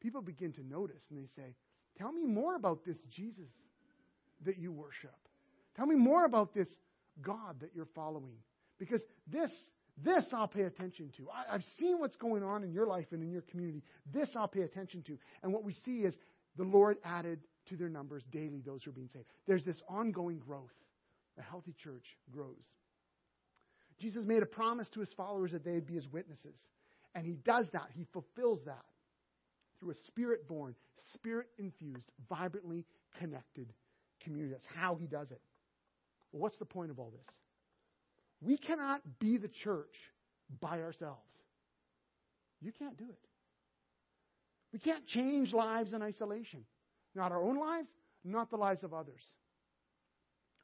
People 0.00 0.22
begin 0.22 0.52
to 0.52 0.66
notice 0.66 1.02
and 1.10 1.18
they 1.18 1.28
say, 1.36 1.54
Tell 1.98 2.12
me 2.12 2.24
more 2.24 2.56
about 2.56 2.84
this 2.84 2.96
Jesus 3.14 3.48
that 4.44 4.58
you 4.58 4.72
worship. 4.72 5.14
Tell 5.76 5.86
me 5.86 5.94
more 5.94 6.24
about 6.24 6.54
this 6.54 6.68
God 7.22 7.60
that 7.60 7.70
you're 7.74 7.88
following. 7.94 8.36
Because 8.78 9.02
this, 9.26 9.52
this 10.02 10.24
I'll 10.32 10.48
pay 10.48 10.62
attention 10.62 11.12
to. 11.16 11.28
I, 11.30 11.52
have 11.52 11.64
seen 11.78 12.00
what's 12.00 12.16
going 12.16 12.42
on 12.42 12.64
in 12.64 12.72
your 12.72 12.86
life 12.86 13.06
and 13.12 13.22
in 13.22 13.30
your 13.30 13.42
community. 13.42 13.82
This 14.12 14.28
I'll 14.36 14.48
pay 14.48 14.62
attention 14.62 15.02
to. 15.04 15.18
And 15.42 15.52
what 15.52 15.64
we 15.64 15.74
see 15.84 15.98
is 16.00 16.16
the 16.56 16.64
Lord 16.64 16.96
added 17.04 17.40
to 17.68 17.76
their 17.76 17.88
numbers 17.88 18.24
daily 18.30 18.60
those 18.64 18.82
who 18.82 18.90
are 18.90 18.94
being 18.94 19.08
saved. 19.08 19.26
There's 19.46 19.64
this 19.64 19.80
ongoing 19.88 20.38
growth. 20.38 20.72
A 21.38 21.42
healthy 21.42 21.74
church 21.82 22.04
grows. 22.30 22.64
Jesus 24.00 24.24
made 24.24 24.42
a 24.42 24.46
promise 24.46 24.88
to 24.90 25.00
his 25.00 25.12
followers 25.14 25.52
that 25.52 25.64
they'd 25.64 25.86
be 25.86 25.94
his 25.94 26.08
witnesses. 26.08 26.56
And 27.14 27.26
he 27.26 27.34
does 27.34 27.66
that. 27.72 27.88
He 27.94 28.06
fulfills 28.12 28.60
that 28.66 28.84
through 29.80 29.90
a 29.90 29.94
spirit 30.06 30.46
born, 30.48 30.74
spirit 31.14 31.48
infused, 31.58 32.08
vibrantly 32.28 32.84
connected 33.18 33.72
community. 34.22 34.52
That's 34.52 34.66
how 34.74 34.96
he 34.96 35.06
does 35.06 35.30
it. 35.30 35.40
Well, 36.32 36.42
what's 36.42 36.58
the 36.58 36.64
point 36.64 36.90
of 36.90 36.98
all 36.98 37.10
this? 37.10 37.34
We 38.40 38.56
cannot 38.56 39.00
be 39.18 39.36
the 39.36 39.48
church 39.48 39.94
by 40.60 40.80
ourselves. 40.80 41.30
You 42.60 42.72
can't 42.72 42.96
do 42.96 43.04
it. 43.08 43.18
We 44.72 44.78
can't 44.78 45.06
change 45.06 45.52
lives 45.52 45.92
in 45.92 46.02
isolation. 46.02 46.64
Not 47.14 47.32
our 47.32 47.42
own 47.42 47.58
lives, 47.58 47.88
not 48.24 48.50
the 48.50 48.56
lives 48.56 48.84
of 48.84 48.92
others. 48.92 49.22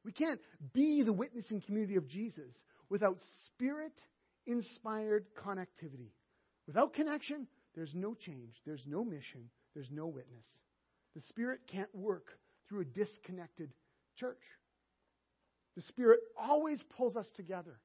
We 0.05 0.13
can't 0.13 0.41
be 0.73 1.03
the 1.03 1.13
witnessing 1.13 1.61
community 1.61 1.97
of 1.97 2.09
Jesus 2.09 2.53
without 2.89 3.19
spirit 3.47 3.93
inspired 4.47 5.27
connectivity. 5.45 6.13
Without 6.67 6.95
connection, 6.95 7.47
there's 7.75 7.95
no 7.95 8.15
change, 8.15 8.55
there's 8.65 8.85
no 8.87 9.05
mission, 9.05 9.51
there's 9.75 9.91
no 9.91 10.07
witness. 10.07 10.47
The 11.15 11.23
Spirit 11.23 11.61
can't 11.67 11.93
work 11.95 12.27
through 12.69 12.83
a 12.83 12.85
disconnected 12.85 13.73
church. 14.17 14.43
The 15.77 15.83
Spirit 15.83 16.21
always 16.39 16.83
pulls 16.97 17.17
us 17.17 17.31
together 17.37 17.81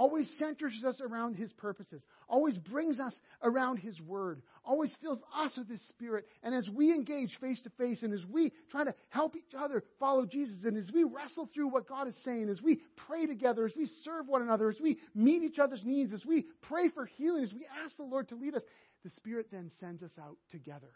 always 0.00 0.30
centers 0.38 0.82
us 0.82 0.98
around 1.02 1.36
His 1.36 1.52
purposes, 1.52 2.02
always 2.26 2.56
brings 2.56 2.98
us 2.98 3.12
around 3.42 3.76
His 3.76 4.00
Word, 4.00 4.40
always 4.64 4.90
fills 5.02 5.22
us 5.36 5.54
with 5.58 5.68
His 5.68 5.82
Spirit. 5.88 6.24
And 6.42 6.54
as 6.54 6.66
we 6.70 6.90
engage 6.90 7.36
face 7.38 7.60
to 7.64 7.70
face 7.76 8.02
and 8.02 8.14
as 8.14 8.24
we 8.24 8.50
try 8.70 8.84
to 8.84 8.94
help 9.10 9.36
each 9.36 9.54
other 9.54 9.84
follow 9.98 10.24
Jesus, 10.24 10.64
and 10.64 10.78
as 10.78 10.90
we 10.90 11.04
wrestle 11.04 11.50
through 11.52 11.68
what 11.68 11.86
God 11.86 12.08
is 12.08 12.16
saying, 12.24 12.48
as 12.48 12.62
we 12.62 12.80
pray 13.06 13.26
together, 13.26 13.66
as 13.66 13.76
we 13.76 13.90
serve 14.02 14.26
one 14.26 14.40
another, 14.40 14.70
as 14.70 14.80
we 14.80 14.96
meet 15.14 15.42
each 15.42 15.58
other's 15.58 15.84
needs, 15.84 16.14
as 16.14 16.24
we 16.24 16.46
pray 16.62 16.88
for 16.88 17.04
healing, 17.04 17.42
as 17.42 17.52
we 17.52 17.66
ask 17.84 17.94
the 17.98 18.02
Lord 18.02 18.30
to 18.30 18.36
lead 18.36 18.54
us, 18.54 18.62
the 19.04 19.10
Spirit 19.10 19.48
then 19.52 19.70
sends 19.80 20.02
us 20.02 20.12
out 20.18 20.38
together. 20.50 20.92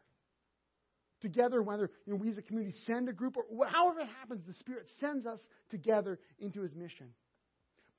Together, 1.20 1.60
whether 1.62 1.90
you 2.06 2.14
know, 2.14 2.18
we 2.18 2.30
as 2.30 2.38
a 2.38 2.42
community 2.42 2.74
send 2.86 3.10
a 3.10 3.12
group 3.12 3.36
or 3.36 3.66
however 3.66 4.00
it 4.00 4.08
happens, 4.20 4.46
the 4.46 4.54
Spirit 4.54 4.88
sends 4.98 5.26
us 5.26 5.40
together 5.68 6.18
into 6.38 6.62
His 6.62 6.74
mission. 6.74 7.08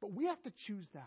But 0.01 0.13
we 0.13 0.25
have 0.25 0.41
to 0.43 0.51
choose 0.65 0.87
that. 0.93 1.03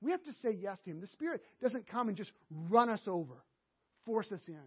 We 0.00 0.10
have 0.10 0.22
to 0.24 0.32
say 0.42 0.50
yes 0.50 0.80
to 0.80 0.90
Him. 0.90 1.00
The 1.00 1.06
Spirit 1.06 1.42
doesn't 1.62 1.86
come 1.86 2.08
and 2.08 2.16
just 2.16 2.32
run 2.50 2.88
us 2.88 3.02
over, 3.06 3.34
force 4.04 4.32
us 4.32 4.42
in. 4.48 4.58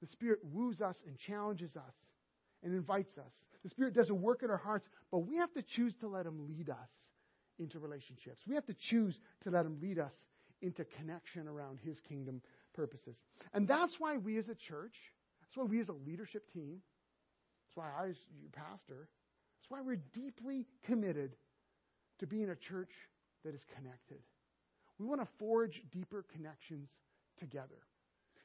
The 0.00 0.08
Spirit 0.08 0.40
woos 0.42 0.82
us 0.82 1.00
and 1.06 1.16
challenges 1.16 1.76
us 1.76 1.94
and 2.64 2.74
invites 2.74 3.16
us. 3.16 3.32
The 3.62 3.70
Spirit 3.70 3.94
does 3.94 4.10
a 4.10 4.14
work 4.14 4.42
in 4.42 4.50
our 4.50 4.56
hearts, 4.56 4.88
but 5.12 5.20
we 5.20 5.36
have 5.36 5.52
to 5.54 5.62
choose 5.62 5.94
to 6.00 6.08
let 6.08 6.26
Him 6.26 6.48
lead 6.48 6.68
us 6.68 6.90
into 7.60 7.78
relationships. 7.78 8.42
We 8.46 8.56
have 8.56 8.66
to 8.66 8.74
choose 8.74 9.18
to 9.42 9.50
let 9.50 9.64
Him 9.64 9.78
lead 9.80 10.00
us 10.00 10.12
into 10.60 10.84
connection 10.84 11.46
around 11.46 11.78
His 11.84 12.00
kingdom 12.00 12.42
purposes. 12.74 13.16
And 13.54 13.68
that's 13.68 13.94
why 13.98 14.16
we 14.16 14.36
as 14.38 14.48
a 14.48 14.54
church, 14.54 14.94
that's 15.40 15.56
why 15.56 15.64
we 15.64 15.80
as 15.80 15.88
a 15.88 15.92
leadership 15.92 16.50
team, 16.52 16.80
that's 17.68 17.76
why 17.76 18.04
I, 18.04 18.08
as 18.08 18.16
your 18.40 18.50
pastor, 18.50 19.08
that's 19.60 19.70
why 19.70 19.80
we're 19.80 20.02
deeply 20.12 20.66
committed 20.84 21.36
to 22.22 22.26
be 22.26 22.42
in 22.42 22.50
a 22.50 22.56
church 22.56 22.92
that 23.44 23.52
is 23.52 23.66
connected. 23.76 24.18
We 24.98 25.06
want 25.06 25.20
to 25.20 25.28
forge 25.38 25.82
deeper 25.90 26.24
connections 26.32 26.88
together. 27.36 27.82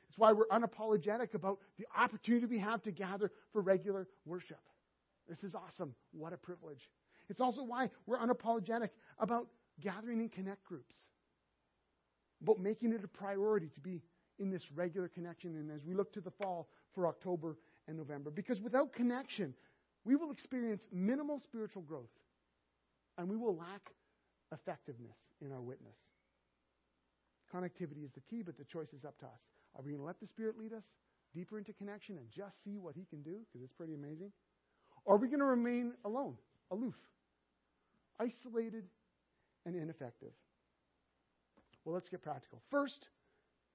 It's 0.10 0.18
why 0.18 0.32
we're 0.32 0.48
unapologetic 0.48 1.36
about 1.36 1.60
the 1.78 1.86
opportunity 1.96 2.48
we 2.48 2.58
have 2.58 2.82
to 2.84 2.92
gather 2.92 3.32
for 3.54 3.62
regular 3.62 4.08
worship. 4.26 4.62
This 5.30 5.44
is 5.44 5.54
awesome. 5.54 5.94
What 6.12 6.34
a 6.34 6.38
privilege. 6.38 6.90
It's 7.30 7.40
also 7.40 7.62
why 7.62 7.92
we're 8.08 8.18
unapologetic 8.18 8.90
about 9.20 9.48
gathering 9.80 10.22
in 10.22 10.30
connect 10.30 10.64
groups, 10.64 10.96
about 12.42 12.60
making 12.60 12.94
it 12.94 13.04
a 13.04 13.08
priority 13.08 13.68
to 13.76 13.80
be 13.80 14.02
in 14.40 14.50
this 14.50 14.72
regular 14.72 15.08
connection. 15.08 15.56
And 15.56 15.70
as 15.70 15.86
we 15.86 15.94
look 15.94 16.12
to 16.14 16.22
the 16.22 16.32
fall 16.32 16.68
for 16.96 17.06
October 17.06 17.58
and 17.88 17.96
November, 17.96 18.32
because 18.32 18.60
without 18.60 18.92
connection, 18.92 19.54
we 20.04 20.16
will 20.16 20.32
experience 20.32 20.88
minimal 20.92 21.40
spiritual 21.40 21.84
growth 21.84 22.10
and 23.18 23.28
we 23.28 23.36
will 23.36 23.56
lack 23.56 23.94
effectiveness 24.52 25.18
in 25.42 25.52
our 25.52 25.62
witness. 25.62 25.98
Connectivity 27.54 28.04
is 28.04 28.12
the 28.12 28.22
key, 28.30 28.42
but 28.42 28.58
the 28.58 28.66
choice 28.66 28.94
is 28.94 29.06
up 29.06 29.18
to 29.20 29.26
us. 29.26 29.40
Are 29.76 29.82
we 29.82 29.92
going 29.92 30.02
to 30.02 30.06
let 30.06 30.20
the 30.20 30.28
Spirit 30.28 30.58
lead 30.58 30.74
us 30.74 30.84
deeper 31.34 31.58
into 31.58 31.74
connection 31.74 32.18
and 32.18 32.30
just 32.30 32.64
see 32.64 32.78
what 32.78 32.96
He 32.96 33.06
can 33.06 33.22
do? 33.22 33.38
Because 33.46 33.64
it's 33.64 33.74
pretty 33.74 33.94
amazing. 33.94 34.32
Or 35.06 35.16
are 35.16 35.18
we 35.18 35.28
going 35.28 35.40
to 35.40 35.46
remain 35.46 35.94
alone, 36.04 36.36
aloof, 36.72 36.96
isolated, 38.20 38.84
and 39.66 39.76
ineffective? 39.76 40.32
Well, 41.86 41.94
let's 41.94 42.10
get 42.10 42.22
practical. 42.22 42.62
First, 42.70 43.08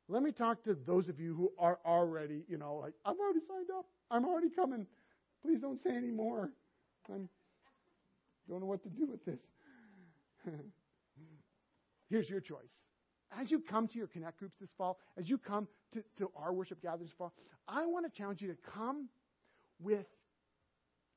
let 0.08 0.22
me 0.22 0.32
talk 0.32 0.62
to 0.64 0.76
those 0.86 1.08
of 1.08 1.18
you 1.18 1.34
who 1.34 1.52
are 1.58 1.78
already, 1.86 2.44
you 2.48 2.58
know, 2.58 2.76
like, 2.76 2.92
I've 3.06 3.16
already 3.18 3.40
signed 3.48 3.68
up. 3.76 3.86
I'm 4.10 4.26
already 4.26 4.50
coming. 4.50 4.86
Please 5.42 5.60
don't 5.60 5.80
say 5.80 5.90
any 5.96 6.10
more. 6.10 6.50
I 7.08 7.14
don't 8.48 8.60
know 8.60 8.66
what 8.66 8.82
to 8.82 8.88
do 8.88 9.06
with 9.06 9.24
this. 9.24 9.40
Here's 12.08 12.28
your 12.28 12.40
choice. 12.40 12.72
As 13.40 13.50
you 13.50 13.60
come 13.60 13.88
to 13.88 13.98
your 13.98 14.06
Connect 14.06 14.38
groups 14.38 14.56
this 14.60 14.70
fall, 14.76 14.98
as 15.16 15.28
you 15.28 15.38
come 15.38 15.66
to, 15.92 16.04
to 16.18 16.30
our 16.36 16.52
worship 16.52 16.82
gatherings 16.82 17.10
this 17.10 17.16
fall, 17.16 17.32
I 17.66 17.86
want 17.86 18.10
to 18.10 18.16
challenge 18.16 18.42
you 18.42 18.48
to 18.48 18.56
come 18.74 19.08
with 19.80 20.06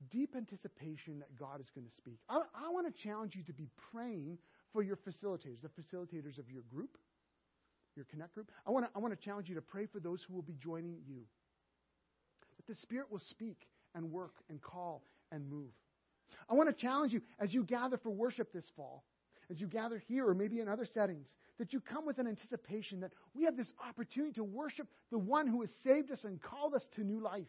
deep 0.09 0.35
anticipation 0.35 1.19
that 1.19 1.35
God 1.35 1.59
is 1.59 1.69
going 1.69 1.87
to 1.87 1.93
speak. 1.93 2.19
I, 2.29 2.41
I 2.55 2.69
want 2.69 2.93
to 2.93 3.01
challenge 3.01 3.35
you 3.35 3.43
to 3.43 3.53
be 3.53 3.67
praying 3.91 4.37
for 4.71 4.83
your 4.83 4.95
facilitators, 4.95 5.61
the 5.61 5.69
facilitators 5.69 6.37
of 6.37 6.49
your 6.49 6.63
group, 6.63 6.97
your 7.95 8.05
Connect 8.05 8.33
group. 8.33 8.51
I 8.65 8.71
want 8.71 8.85
to, 8.85 8.91
I 8.95 8.99
want 8.99 9.17
to 9.17 9.23
challenge 9.23 9.49
you 9.49 9.55
to 9.55 9.61
pray 9.61 9.85
for 9.85 9.99
those 9.99 10.21
who 10.23 10.33
will 10.33 10.41
be 10.41 10.55
joining 10.55 10.97
you. 11.05 11.21
That 12.57 12.67
the 12.67 12.75
Spirit 12.75 13.11
will 13.11 13.19
speak 13.19 13.67
and 13.93 14.11
work 14.11 14.35
and 14.49 14.61
call 14.61 15.03
and 15.31 15.49
move. 15.49 15.71
I 16.49 16.53
want 16.53 16.69
to 16.69 16.73
challenge 16.73 17.13
you 17.13 17.21
as 17.39 17.53
you 17.53 17.63
gather 17.63 17.97
for 17.97 18.09
worship 18.09 18.51
this 18.53 18.69
fall, 18.75 19.03
as 19.49 19.59
you 19.59 19.67
gather 19.67 19.97
here 19.97 20.27
or 20.27 20.33
maybe 20.33 20.59
in 20.59 20.67
other 20.67 20.85
settings, 20.85 21.27
that 21.57 21.73
you 21.73 21.79
come 21.79 22.05
with 22.05 22.19
an 22.19 22.27
anticipation 22.27 22.99
that 23.01 23.11
we 23.33 23.43
have 23.43 23.57
this 23.57 23.71
opportunity 23.87 24.33
to 24.33 24.43
worship 24.43 24.87
the 25.11 25.17
one 25.17 25.47
who 25.47 25.61
has 25.61 25.69
saved 25.83 26.11
us 26.11 26.23
and 26.23 26.41
called 26.41 26.73
us 26.73 26.87
to 26.95 27.03
new 27.03 27.21
life. 27.21 27.47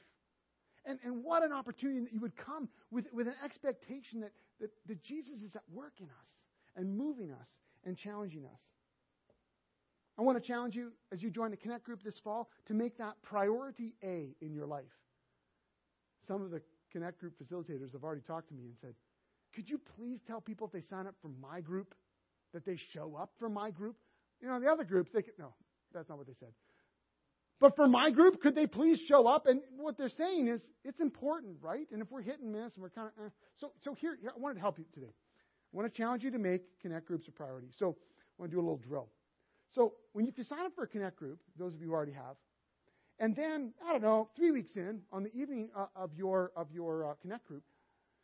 And, 0.85 0.99
and 1.05 1.25
what 1.25 1.43
an 1.43 1.53
opportunity 1.53 2.01
that 2.01 2.13
you 2.13 2.21
would 2.21 2.37
come 2.37 2.69
with, 2.91 3.07
with 3.13 3.27
an 3.27 3.35
expectation 3.45 4.21
that, 4.21 4.33
that, 4.61 4.71
that 4.87 5.03
Jesus 5.03 5.41
is 5.41 5.57
at 5.57 5.63
work 5.73 5.95
in 5.99 6.07
us 6.07 6.29
and 6.77 6.97
moving 6.97 7.33
us 7.33 7.49
and 7.85 7.97
challenging 7.97 8.45
us. 8.47 8.61
I 10.19 10.23
want 10.23 10.41
to 10.41 10.47
challenge 10.47 10.75
you 10.75 10.93
as 11.13 11.23
you 11.23 11.31
join 11.31 11.51
the 11.51 11.57
Connect 11.57 11.85
group 11.85 12.03
this 12.03 12.19
fall 12.19 12.49
to 12.67 12.75
make 12.75 12.97
that 12.99 13.21
priority 13.23 13.95
A 14.03 14.35
in 14.41 14.55
your 14.55 14.67
life. 14.67 14.85
Some 16.27 16.43
of 16.43 16.51
the 16.51 16.63
Connect 16.97 17.21
group 17.21 17.35
facilitators 17.39 17.93
have 17.93 18.05
already 18.05 18.23
talked 18.23 18.49
to 18.49 18.55
me 18.55 18.65
and 18.65 18.75
said, 18.81 18.95
Could 19.55 19.69
you 19.69 19.79
please 19.99 20.23
tell 20.27 20.41
people 20.41 20.67
if 20.67 20.73
they 20.73 20.81
sign 20.81 21.07
up 21.07 21.15
for 21.21 21.29
my 21.29 21.61
group 21.61 21.95
that 22.55 22.65
they 22.65 22.79
show 22.95 23.19
up 23.21 23.33
for 23.39 23.51
my 23.51 23.71
group? 23.71 23.97
You 24.41 24.49
know, 24.49 24.59
the 24.59 24.69
other 24.69 24.85
groups, 24.85 25.11
they 25.13 25.21
could, 25.21 25.35
no, 25.39 25.53
that's 25.93 26.09
not 26.09 26.17
what 26.17 26.27
they 26.27 26.33
said. 26.41 26.49
But 27.61 27.77
for 27.77 27.87
my 27.87 28.11
group, 28.11 28.41
could 28.41 28.55
they 28.55 28.67
please 28.67 28.99
show 28.99 29.27
up? 29.27 29.47
And 29.47 29.61
what 29.77 29.99
they're 29.99 30.09
saying 30.09 30.49
is, 30.49 30.63
it's 30.85 31.01
important, 31.01 31.59
right? 31.61 31.87
And 31.93 32.01
if 32.01 32.11
we're 32.11 32.23
hit 32.23 32.41
and 32.41 32.51
miss 32.51 32.73
and 32.77 32.83
we're 32.83 32.89
kind 32.89 33.09
of, 33.09 33.27
eh. 33.27 33.29
so, 33.57 33.73
so 33.83 33.93
here, 33.93 34.17
I 34.27 34.39
wanted 34.39 34.55
to 34.55 34.61
help 34.61 34.79
you 34.79 34.87
today. 34.95 35.13
I 35.13 35.77
want 35.77 35.93
to 35.93 35.95
challenge 35.95 36.25
you 36.25 36.31
to 36.31 36.39
make 36.39 36.63
Connect 36.81 37.05
groups 37.05 37.29
a 37.29 37.31
priority. 37.31 37.69
So 37.79 37.89
I 37.89 38.35
want 38.39 38.53
to 38.53 38.57
do 38.57 38.61
a 38.61 38.65
little 38.65 38.79
drill. 38.79 39.11
So 39.73 39.93
when 40.15 40.25
you, 40.25 40.33
if 40.33 40.39
you 40.39 40.45
sign 40.45 40.65
up 40.65 40.73
for 40.75 40.85
a 40.85 40.89
Connect 40.89 41.17
group, 41.17 41.41
those 41.59 41.75
of 41.75 41.81
you 41.83 41.89
who 41.89 41.93
already 41.93 42.13
have, 42.13 42.37
and 43.19 43.35
then 43.35 43.73
I 43.85 43.93
don't 43.93 44.03
know, 44.03 44.29
three 44.37 44.51
weeks 44.51 44.77
in, 44.77 45.01
on 45.13 45.23
the 45.23 45.35
evening 45.35 45.71
uh, 45.77 45.87
of 45.97 46.11
your 46.15 46.53
of 46.57 46.71
your 46.73 47.11
uh, 47.11 47.15
Connect 47.23 47.47
group, 47.47 47.63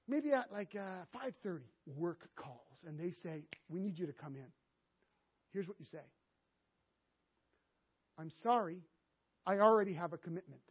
maybe 0.06 0.32
at 0.32 0.52
like 0.52 0.76
uh, 0.76 1.18
5:30, 1.44 1.60
work 1.96 2.28
calls, 2.36 2.84
and 2.86 2.98
they 2.98 3.10
say, 3.10 3.44
"We 3.68 3.80
need 3.80 3.98
you 3.98 4.06
to 4.06 4.12
come 4.12 4.36
in." 4.36 4.46
Here's 5.52 5.66
what 5.68 5.78
you 5.78 5.86
say. 5.86 5.98
I'm 8.18 8.30
sorry, 8.42 8.80
I 9.46 9.58
already 9.58 9.94
have 9.94 10.12
a 10.12 10.18
commitment. 10.18 10.62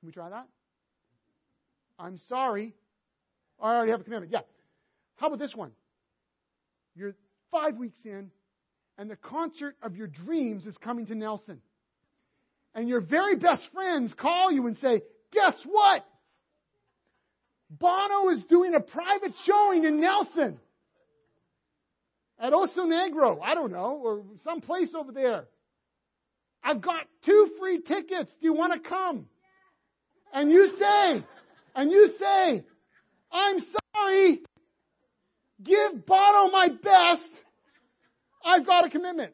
Can 0.00 0.06
we 0.06 0.12
try 0.12 0.30
that? 0.30 0.48
I'm 1.98 2.18
sorry, 2.28 2.74
I 3.60 3.74
already 3.74 3.92
have 3.92 4.00
a 4.00 4.04
commitment. 4.04 4.32
Yeah. 4.32 4.40
How 5.16 5.28
about 5.28 5.38
this 5.38 5.54
one? 5.54 5.72
You're 6.96 7.14
five 7.50 7.76
weeks 7.76 7.98
in, 8.04 8.30
and 8.98 9.10
the 9.10 9.16
concert 9.16 9.76
of 9.82 9.96
your 9.96 10.06
dreams 10.06 10.66
is 10.66 10.76
coming 10.78 11.06
to 11.06 11.14
Nelson. 11.14 11.60
And 12.74 12.88
your 12.88 13.00
very 13.00 13.36
best 13.36 13.62
friends 13.72 14.14
call 14.14 14.52
you 14.52 14.66
and 14.66 14.76
say, 14.78 15.02
Guess 15.32 15.60
what? 15.64 16.04
Bono 17.70 18.30
is 18.30 18.42
doing 18.44 18.74
a 18.74 18.80
private 18.80 19.32
showing 19.44 19.84
in 19.84 20.00
Nelson. 20.00 20.58
At 22.38 22.52
Oso 22.52 22.78
Negro, 22.78 23.38
I 23.42 23.54
don't 23.54 23.70
know, 23.70 24.00
or 24.02 24.22
someplace 24.44 24.88
over 24.94 25.12
there. 25.12 25.44
I've 26.64 26.80
got 26.80 27.02
two 27.24 27.50
free 27.58 27.80
tickets. 27.82 28.34
Do 28.40 28.46
you 28.46 28.54
want 28.54 28.72
to 28.72 28.88
come? 28.88 29.26
And 30.32 30.50
you 30.50 30.68
say, 30.78 31.24
and 31.74 31.90
you 31.90 32.10
say, 32.18 32.64
I'm 33.30 33.58
sorry. 33.94 34.40
Give 35.62 36.06
Bono 36.06 36.50
my 36.50 36.68
best. 36.82 37.30
I've 38.44 38.66
got 38.66 38.86
a 38.86 38.90
commitment. 38.90 39.32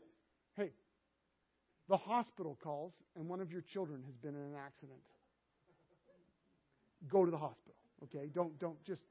The 1.89 1.97
hospital 1.97 2.59
calls 2.63 2.95
and 3.17 3.29
one 3.29 3.41
of 3.41 3.53
your 3.53 3.61
children 3.63 4.03
has 4.07 4.17
been 4.17 4.35
in 4.35 4.41
an 4.41 4.57
accident. 4.65 4.99
Go 7.09 7.25
to 7.25 7.31
the 7.31 7.39
hospital. 7.39 7.75
Okay? 8.05 8.29
Don't 8.35 8.59
don't 8.59 8.83
just 8.85 9.03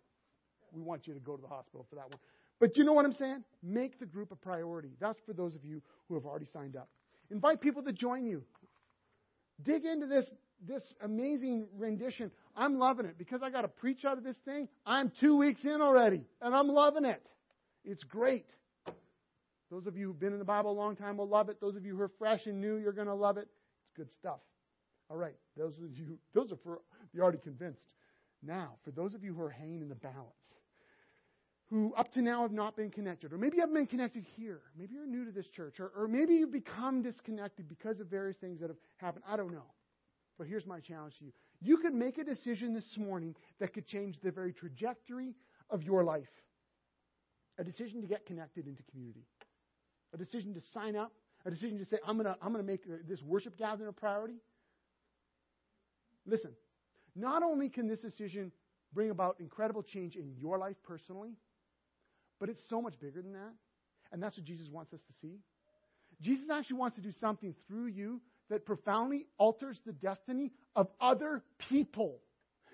we 0.74 0.82
want 0.82 1.08
you 1.08 1.14
to 1.14 1.20
go 1.20 1.36
to 1.36 1.42
the 1.42 1.48
hospital 1.48 1.86
for 1.90 1.96
that 1.96 2.10
one. 2.10 2.20
But 2.60 2.78
you 2.78 2.84
know 2.84 2.94
what 2.94 3.06
I'm 3.06 3.14
saying? 3.14 3.44
Make 3.64 4.00
the 4.00 4.06
group 4.06 4.32
a 4.32 4.36
priority. 4.36 4.92
That's 5.00 5.20
for 5.26 5.34
those 5.34 5.56
of 5.56 5.66
you 5.66 5.82
who 6.08 6.16
have 6.16 6.26
already 6.26 6.46
signed 6.46 6.76
up. 6.76 6.90
Invite 7.32 7.62
people 7.62 7.84
to 7.84 7.92
join 7.92 8.26
you. 8.26 8.44
Dig 9.64 9.86
into 9.86 10.06
this, 10.06 10.30
this 10.66 10.96
amazing 11.02 11.68
rendition. 11.78 12.32
I'm 12.56 12.78
loving 12.78 13.06
it 13.06 13.18
because 13.18 13.42
I 13.42 13.50
got 13.50 13.62
to 13.62 13.68
preach 13.68 14.06
out 14.06 14.18
of 14.18 14.24
this 14.24 14.38
thing. 14.38 14.68
I'm 14.86 15.12
two 15.20 15.38
weeks 15.38 15.66
in 15.66 15.82
already, 15.82 16.26
and 16.42 16.56
I'm 16.56 16.68
loving 16.68 17.06
it. 17.06 17.28
It's 17.84 18.04
great. 18.04 18.54
Those 19.72 19.88
of 19.88 19.98
you 19.98 20.08
who've 20.08 20.20
been 20.20 20.34
in 20.34 20.40
the 20.40 20.46
Bible 20.46 20.72
a 20.72 20.74
long 20.74 20.96
time 20.96 21.18
will 21.18 21.28
love 21.28 21.50
it. 21.50 21.60
Those 21.60 21.76
of 21.76 21.86
you 21.86 21.96
who 21.96 22.02
are 22.02 22.12
fresh 22.20 22.46
and 22.46 22.62
new, 22.62 22.78
you're 22.78 22.94
going 22.94 23.08
to 23.08 23.14
love 23.14 23.38
it. 23.38 23.48
It's 23.84 23.94
good 23.96 24.12
stuff. 24.12 24.40
All 25.10 25.18
right, 25.18 25.36
those 25.56 25.78
of 25.78 25.98
you, 25.98 26.18
those 26.34 26.52
are 26.52 26.58
for 26.58 26.82
the 27.14 27.22
already 27.22 27.38
convinced. 27.38 27.94
Now, 28.42 28.74
for 28.84 28.92
those 28.92 29.14
of 29.14 29.24
you 29.24 29.34
who 29.34 29.42
are 29.42 29.50
hanging 29.50 29.82
in 29.82 29.90
the 29.90 29.96
balance, 29.96 30.56
who 31.70 31.94
up 31.96 32.12
to 32.14 32.22
now 32.22 32.44
have 32.44 32.52
not 32.52 32.76
been 32.76 32.92
connected, 32.92 33.34
or 33.34 33.38
maybe 33.38 33.58
you 33.58 33.62
haven't 33.62 33.76
been 33.76 33.88
connected 33.88 34.24
here. 34.36 34.62
Maybe 34.78 34.94
you're 34.94 35.08
new 35.08 35.26
to 35.26 35.32
this 35.32 35.48
church, 35.48 35.80
or, 35.80 35.92
or 35.98 36.08
maybe 36.08 36.36
you've 36.36 36.52
become 36.52 37.02
disconnected 37.02 37.68
because 37.68 38.00
of 38.00 38.08
various 38.08 38.38
things 38.38 38.60
that 38.62 38.70
have 38.70 38.78
happened. 38.98 39.24
I 39.28 39.36
don't 39.36 39.52
know. 39.52 39.66
But 40.38 40.48
here's 40.48 40.66
my 40.66 40.80
challenge 40.80 41.18
to 41.20 41.26
you. 41.26 41.32
You 41.62 41.78
could 41.78 41.94
make 41.94 42.18
a 42.18 42.24
decision 42.24 42.74
this 42.74 42.98
morning 42.98 43.36
that 43.60 43.74
could 43.74 43.88
change 43.88 44.20
the 44.22 44.32
very 44.32 44.54
trajectory 44.54 45.34
of 45.70 45.82
your 45.82 46.04
life. 46.04 46.30
A 47.58 47.64
decision 47.64 48.02
to 48.02 48.08
get 48.08 48.26
connected 48.26 48.68
into 48.68 48.84
community. 48.92 49.26
A 50.16 50.18
decision 50.18 50.54
to 50.54 50.62
sign 50.74 50.96
up. 50.96 51.12
a 51.46 51.50
decision 51.50 51.78
to 51.78 51.86
say, 51.86 51.98
I'm 52.08 52.16
going 52.16 52.26
to 52.26 52.38
I'm 52.42 52.54
going 52.54 52.66
to 52.66 52.72
make 52.72 52.84
uh, 52.88 52.96
this 53.08 53.22
worship 53.22 53.58
gathering 53.58 53.90
a 53.90 53.92
priority. 53.92 54.36
Listen, 56.26 56.52
not 57.16 57.44
only 57.44 57.68
can 57.68 57.88
this 57.88 58.00
decision 58.00 58.54
bring 58.94 59.10
about 59.10 59.36
incredible 59.42 59.84
change 59.84 60.16
in 60.16 60.34
your 60.40 60.58
life 60.58 60.78
personally, 60.84 61.34
but 62.40 62.48
it's 62.48 62.62
so 62.70 62.82
much 62.82 62.98
bigger 63.00 63.22
than 63.22 63.34
that. 63.34 63.54
And 64.14 64.24
that's 64.24 64.38
what 64.38 64.46
Jesus 64.46 64.70
wants 64.70 64.94
us 64.94 65.02
to 65.02 65.14
see. 65.22 65.40
Jesus 66.22 66.50
actually 66.50 66.78
wants 66.78 66.96
to 66.96 67.02
do 67.02 67.12
something 67.12 67.54
through 67.68 67.88
you 67.88 68.22
that 68.50 68.66
profoundly 68.66 69.26
alters 69.38 69.78
the 69.86 69.92
destiny 69.92 70.54
of 70.76 70.88
other 71.02 71.44
people. 71.70 72.22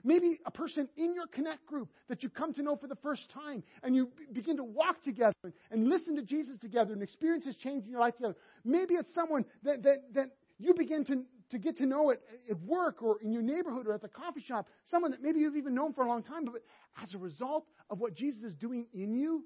Maybe 0.04 0.40
a 0.46 0.52
person 0.52 0.90
in 0.98 1.14
your 1.14 1.28
connect 1.28 1.66
group 1.66 1.90
that 2.10 2.24
you 2.24 2.30
come 2.30 2.54
to 2.54 2.64
know 2.64 2.76
for 2.76 2.88
the 2.88 2.96
first 2.98 3.30
time 3.32 3.64
and 3.84 3.96
you 3.96 4.10
begin 4.34 4.58
to 4.58 4.64
walk 4.64 5.02
together 5.04 5.34
and 5.70 5.88
listen 5.90 6.16
to 6.16 6.24
Jesus 6.24 6.58
together 6.58 6.94
and 6.94 7.04
experience 7.04 7.46
his 7.46 7.56
change 7.56 7.86
in 7.86 7.92
your 7.92 8.00
life 8.00 8.16
together. 8.16 8.36
Maybe 8.64 8.96
it's 8.96 9.14
someone 9.14 9.46
that, 9.64 9.84
that, 9.84 10.14
that 10.14 10.32
you 10.58 10.74
begin 10.74 11.06
to, 11.06 11.24
to 11.52 11.60
get 11.60 11.78
to 11.78 11.86
know 11.86 12.12
at, 12.12 12.20
at 12.50 12.60
work 12.62 13.02
or 13.02 13.20
in 13.22 13.32
your 13.32 13.42
neighborhood 13.42 13.88
or 13.88 13.94
at 13.94 14.02
the 14.02 14.08
coffee 14.08 14.42
shop, 14.42 14.68
someone 14.90 15.12
that 15.12 15.22
maybe 15.22 15.40
you've 15.40 15.58
even 15.58 15.76
known 15.76 15.94
for 15.94 16.04
a 16.04 16.08
long 16.08 16.24
time, 16.24 16.46
but 16.46 16.62
as 17.02 17.14
a 17.14 17.18
result 17.18 17.66
of 17.90 18.00
what 18.00 18.14
Jesus 18.14 18.44
is 18.44 18.56
doing 18.56 18.86
in 18.94 19.16
you, 19.16 19.44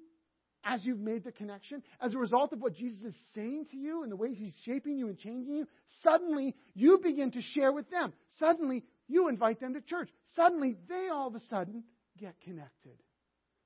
as 0.66 0.84
you've 0.84 0.98
made 0.98 1.22
the 1.22 1.32
connection, 1.32 1.82
as 2.00 2.12
a 2.14 2.18
result 2.18 2.52
of 2.52 2.60
what 2.60 2.74
Jesus 2.74 3.00
is 3.02 3.14
saying 3.34 3.66
to 3.70 3.76
you 3.76 4.02
and 4.02 4.10
the 4.10 4.16
ways 4.16 4.36
he's 4.36 4.56
shaping 4.64 4.98
you 4.98 5.08
and 5.08 5.16
changing 5.16 5.54
you, 5.54 5.66
suddenly 6.02 6.54
you 6.74 6.98
begin 7.02 7.30
to 7.30 7.40
share 7.40 7.72
with 7.72 7.88
them. 7.88 8.12
Suddenly 8.38 8.82
you 9.08 9.28
invite 9.28 9.60
them 9.60 9.74
to 9.74 9.80
church. 9.80 10.10
Suddenly 10.34 10.76
they 10.88 11.08
all 11.08 11.28
of 11.28 11.34
a 11.34 11.40
sudden 11.40 11.84
get 12.18 12.40
connected. 12.40 12.96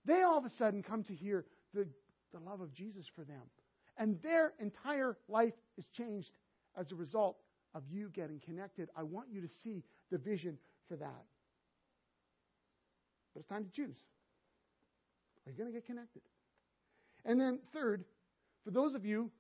They 0.05 0.23
all 0.23 0.39
of 0.39 0.45
a 0.45 0.51
sudden 0.51 0.83
come 0.83 1.03
to 1.05 1.15
hear 1.15 1.45
the, 1.75 1.87
the 2.33 2.41
love 2.41 2.61
of 2.61 2.73
Jesus 2.73 3.07
for 3.15 3.25
them. 3.25 3.43
And 3.97 4.21
their 4.23 4.55
entire 4.59 5.17
life 5.29 5.55
is 5.77 5.87
changed 5.97 6.31
as 6.77 6.91
a 6.93 6.95
result 6.95 7.37
of 7.75 7.83
you 7.91 8.11
getting 8.11 8.41
connected. 8.41 8.89
I 8.97 9.03
want 9.03 9.29
you 9.31 9.41
to 9.41 9.49
see 9.49 9.85
the 10.11 10.19
vision 10.19 10.59
for 10.89 10.97
that. 10.97 11.25
But 13.35 13.41
it's 13.41 13.49
time 13.49 13.65
to 13.65 13.71
choose. 13.71 13.97
Are 15.47 15.51
you 15.51 15.57
going 15.57 15.71
to 15.71 15.75
get 15.75 15.87
connected? 15.87 16.23
And 17.25 17.41
then, 17.41 17.61
third, 17.73 18.05
for 18.65 18.71
those 18.71 18.95
of 18.95 19.05
you 19.05 19.31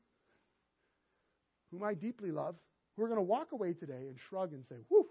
whom 1.70 1.82
I 1.82 1.94
deeply 1.94 2.30
love, 2.30 2.56
who 2.96 3.02
are 3.02 3.08
going 3.08 3.18
to 3.18 3.22
walk 3.22 3.52
away 3.52 3.72
today 3.72 4.06
and 4.08 4.16
shrug 4.28 4.52
and 4.52 4.64
say, 4.68 4.76
whew, 4.88 5.06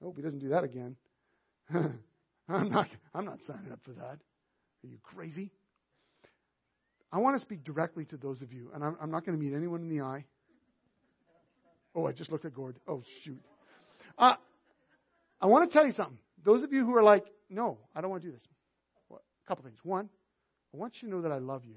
I 0.00 0.04
hope 0.04 0.16
he 0.16 0.22
doesn't 0.22 0.40
do 0.40 0.50
that 0.50 0.64
again. 0.64 0.96
I'm 2.48 2.70
not, 2.70 2.88
I'm 3.14 3.24
not 3.24 3.42
signing 3.42 3.72
up 3.72 3.80
for 3.82 3.92
that. 3.92 4.18
Are 4.84 4.88
you 4.88 4.98
crazy? 5.02 5.50
I 7.12 7.18
want 7.18 7.36
to 7.36 7.40
speak 7.40 7.64
directly 7.64 8.04
to 8.06 8.16
those 8.16 8.42
of 8.42 8.52
you, 8.52 8.70
and 8.74 8.84
I'm, 8.84 8.96
I'm 9.00 9.10
not 9.10 9.24
going 9.24 9.38
to 9.38 9.42
meet 9.42 9.54
anyone 9.54 9.80
in 9.80 9.88
the 9.88 10.02
eye. 10.02 10.24
Oh, 11.94 12.06
I 12.06 12.12
just 12.12 12.30
looked 12.30 12.44
at 12.44 12.54
Gord. 12.54 12.76
Oh, 12.86 13.02
shoot. 13.22 13.40
Uh, 14.18 14.34
I 15.40 15.46
want 15.46 15.70
to 15.70 15.72
tell 15.72 15.86
you 15.86 15.92
something. 15.92 16.18
Those 16.44 16.62
of 16.62 16.72
you 16.72 16.84
who 16.84 16.94
are 16.94 17.02
like, 17.02 17.24
no, 17.48 17.78
I 17.94 18.00
don't 18.00 18.10
want 18.10 18.22
to 18.22 18.28
do 18.28 18.32
this. 18.32 18.46
Well, 19.08 19.22
a 19.44 19.48
couple 19.48 19.64
things. 19.64 19.78
One, 19.82 20.08
I 20.74 20.76
want 20.76 20.94
you 21.00 21.08
to 21.08 21.14
know 21.14 21.22
that 21.22 21.32
I 21.32 21.38
love 21.38 21.64
you. 21.64 21.76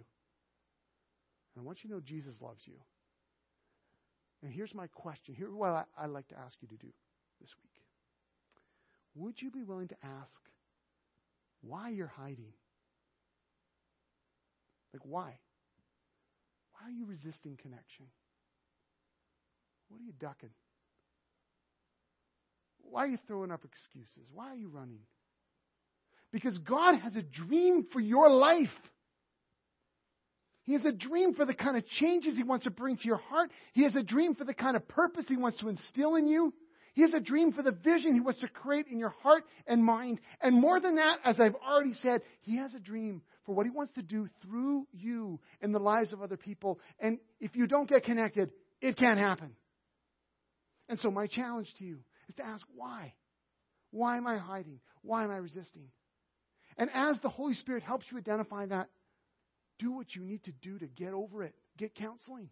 And 1.55 1.63
I 1.63 1.65
want 1.65 1.79
you 1.83 1.89
to 1.89 1.95
know 1.95 2.01
Jesus 2.01 2.35
loves 2.41 2.61
you. 2.65 2.75
And 4.43 4.51
here's 4.51 4.73
my 4.73 4.87
question. 4.87 5.35
Here's 5.37 5.53
what 5.53 5.69
I, 5.69 5.83
I'd 5.97 6.09
like 6.09 6.27
to 6.29 6.37
ask 6.37 6.55
you 6.61 6.67
to 6.67 6.75
do 6.75 6.87
this 7.39 7.49
week. 7.63 7.78
Would 9.15 9.41
you 9.41 9.51
be 9.51 9.63
willing 9.63 9.87
to 9.89 9.97
ask 10.03 10.39
why 11.61 11.89
you're 11.89 12.07
hiding? 12.07 12.53
Like, 14.93 15.03
why? 15.03 15.37
Why 16.73 16.87
are 16.87 16.91
you 16.91 17.05
resisting 17.05 17.57
connection? 17.57 18.05
What 19.89 19.99
are 19.99 20.03
you 20.03 20.13
ducking? 20.19 20.49
Why 22.81 23.03
are 23.05 23.07
you 23.07 23.19
throwing 23.27 23.51
up 23.51 23.65
excuses? 23.65 24.27
Why 24.33 24.47
are 24.47 24.55
you 24.55 24.69
running? 24.69 25.01
Because 26.31 26.57
God 26.59 26.99
has 26.99 27.15
a 27.15 27.21
dream 27.21 27.87
for 27.91 27.99
your 27.99 28.29
life. 28.29 28.69
He 30.63 30.73
has 30.73 30.85
a 30.85 30.91
dream 30.91 31.33
for 31.33 31.45
the 31.45 31.53
kind 31.53 31.77
of 31.77 31.87
changes 31.87 32.35
He 32.35 32.43
wants 32.43 32.65
to 32.65 32.71
bring 32.71 32.97
to 32.97 33.07
your 33.07 33.17
heart. 33.17 33.49
He 33.73 33.83
has 33.83 33.95
a 33.95 34.03
dream 34.03 34.35
for 34.35 34.45
the 34.45 34.53
kind 34.53 34.75
of 34.75 34.87
purpose 34.87 35.25
He 35.27 35.37
wants 35.37 35.57
to 35.59 35.69
instill 35.69 36.15
in 36.15 36.27
you. 36.27 36.53
He 36.99 37.03
has 37.03 37.13
a 37.13 37.21
dream 37.21 37.53
for 37.53 37.63
the 37.63 37.71
vision 37.71 38.13
He 38.13 38.19
wants 38.19 38.41
to 38.41 38.49
create 38.49 38.87
in 38.87 38.99
your 38.99 39.15
heart 39.23 39.45
and 39.65 39.81
mind. 39.81 40.19
And 40.41 40.59
more 40.59 40.81
than 40.81 40.97
that, 40.97 41.19
as 41.23 41.39
I've 41.39 41.55
already 41.55 41.93
said, 41.93 42.23
He 42.41 42.57
has 42.57 42.73
a 42.73 42.79
dream 42.79 43.21
for 43.45 43.55
what 43.55 43.65
He 43.65 43.69
wants 43.69 43.93
to 43.93 44.01
do 44.01 44.27
through 44.41 44.85
you 44.91 45.39
in 45.61 45.71
the 45.71 45.79
lives 45.79 46.11
of 46.11 46.21
other 46.21 46.35
people. 46.35 46.77
And 46.99 47.19
if 47.39 47.55
you 47.55 47.67
don't 47.67 47.87
get 47.87 48.03
connected, 48.03 48.51
it 48.81 48.97
can't 48.97 49.17
happen. 49.17 49.55
And 50.89 50.99
so 50.99 51.09
my 51.09 51.27
challenge 51.27 51.73
to 51.77 51.85
you 51.85 51.99
is 52.27 52.35
to 52.35 52.45
ask 52.45 52.65
why? 52.75 53.13
Why 53.91 54.17
am 54.17 54.27
I 54.27 54.35
hiding? 54.35 54.81
Why 55.01 55.23
am 55.23 55.31
I 55.31 55.37
resisting? 55.37 55.85
And 56.77 56.89
as 56.93 57.17
the 57.21 57.29
Holy 57.29 57.53
Spirit 57.53 57.83
helps 57.83 58.07
you 58.11 58.17
identify 58.17 58.65
that, 58.65 58.89
do 59.77 59.93
what 59.93 60.13
you 60.15 60.25
need 60.25 60.43
to 60.43 60.51
do 60.51 60.77
to 60.77 60.87
get 60.87 61.13
over 61.13 61.43
it. 61.43 61.55
Get 61.77 61.95
counseling. 61.95 62.49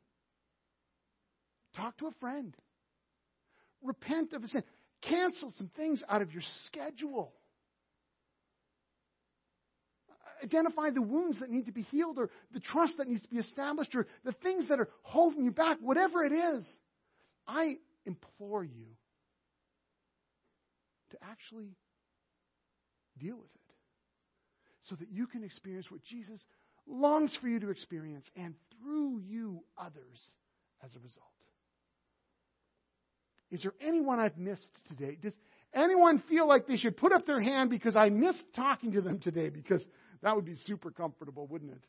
Talk 1.75 1.97
to 1.97 2.07
a 2.07 2.11
friend. 2.21 2.55
Repent 3.83 4.33
of 4.33 4.43
a 4.43 4.47
sin. 4.47 4.63
Cancel 5.01 5.51
some 5.51 5.69
things 5.75 6.03
out 6.09 6.21
of 6.21 6.31
your 6.31 6.41
schedule. 6.65 7.33
Identify 10.43 10.91
the 10.91 11.01
wounds 11.01 11.39
that 11.39 11.49
need 11.49 11.65
to 11.65 11.71
be 11.71 11.83
healed 11.83 12.17
or 12.19 12.29
the 12.51 12.59
trust 12.59 12.97
that 12.97 13.07
needs 13.07 13.23
to 13.23 13.29
be 13.29 13.37
established 13.37 13.95
or 13.95 14.07
the 14.23 14.33
things 14.33 14.67
that 14.69 14.79
are 14.79 14.89
holding 15.01 15.43
you 15.43 15.51
back, 15.51 15.77
whatever 15.81 16.23
it 16.23 16.31
is. 16.31 16.67
I 17.47 17.77
implore 18.05 18.63
you 18.63 18.85
to 21.11 21.17
actually 21.23 21.75
deal 23.17 23.35
with 23.35 23.45
it 23.45 23.75
so 24.83 24.95
that 24.95 25.09
you 25.11 25.27
can 25.27 25.43
experience 25.43 25.89
what 25.89 26.03
Jesus 26.03 26.39
longs 26.87 27.35
for 27.35 27.47
you 27.47 27.59
to 27.59 27.69
experience, 27.69 28.29
and 28.35 28.55
through 28.71 29.19
you, 29.19 29.63
others 29.77 30.23
as 30.83 30.95
a 30.95 30.99
result. 30.99 31.25
Is 33.51 33.61
there 33.61 33.73
anyone 33.79 34.19
I've 34.19 34.37
missed 34.37 34.69
today? 34.87 35.17
Does 35.21 35.33
anyone 35.73 36.19
feel 36.29 36.47
like 36.47 36.67
they 36.67 36.77
should 36.77 36.97
put 36.97 37.11
up 37.11 37.25
their 37.25 37.39
hand 37.39 37.69
because 37.69 37.95
I 37.95 38.09
missed 38.09 38.43
talking 38.55 38.93
to 38.93 39.01
them 39.01 39.19
today? 39.19 39.49
Because 39.49 39.85
that 40.21 40.35
would 40.35 40.45
be 40.45 40.55
super 40.55 40.91
comfortable, 40.91 41.47
wouldn't 41.47 41.71
it? 41.71 41.83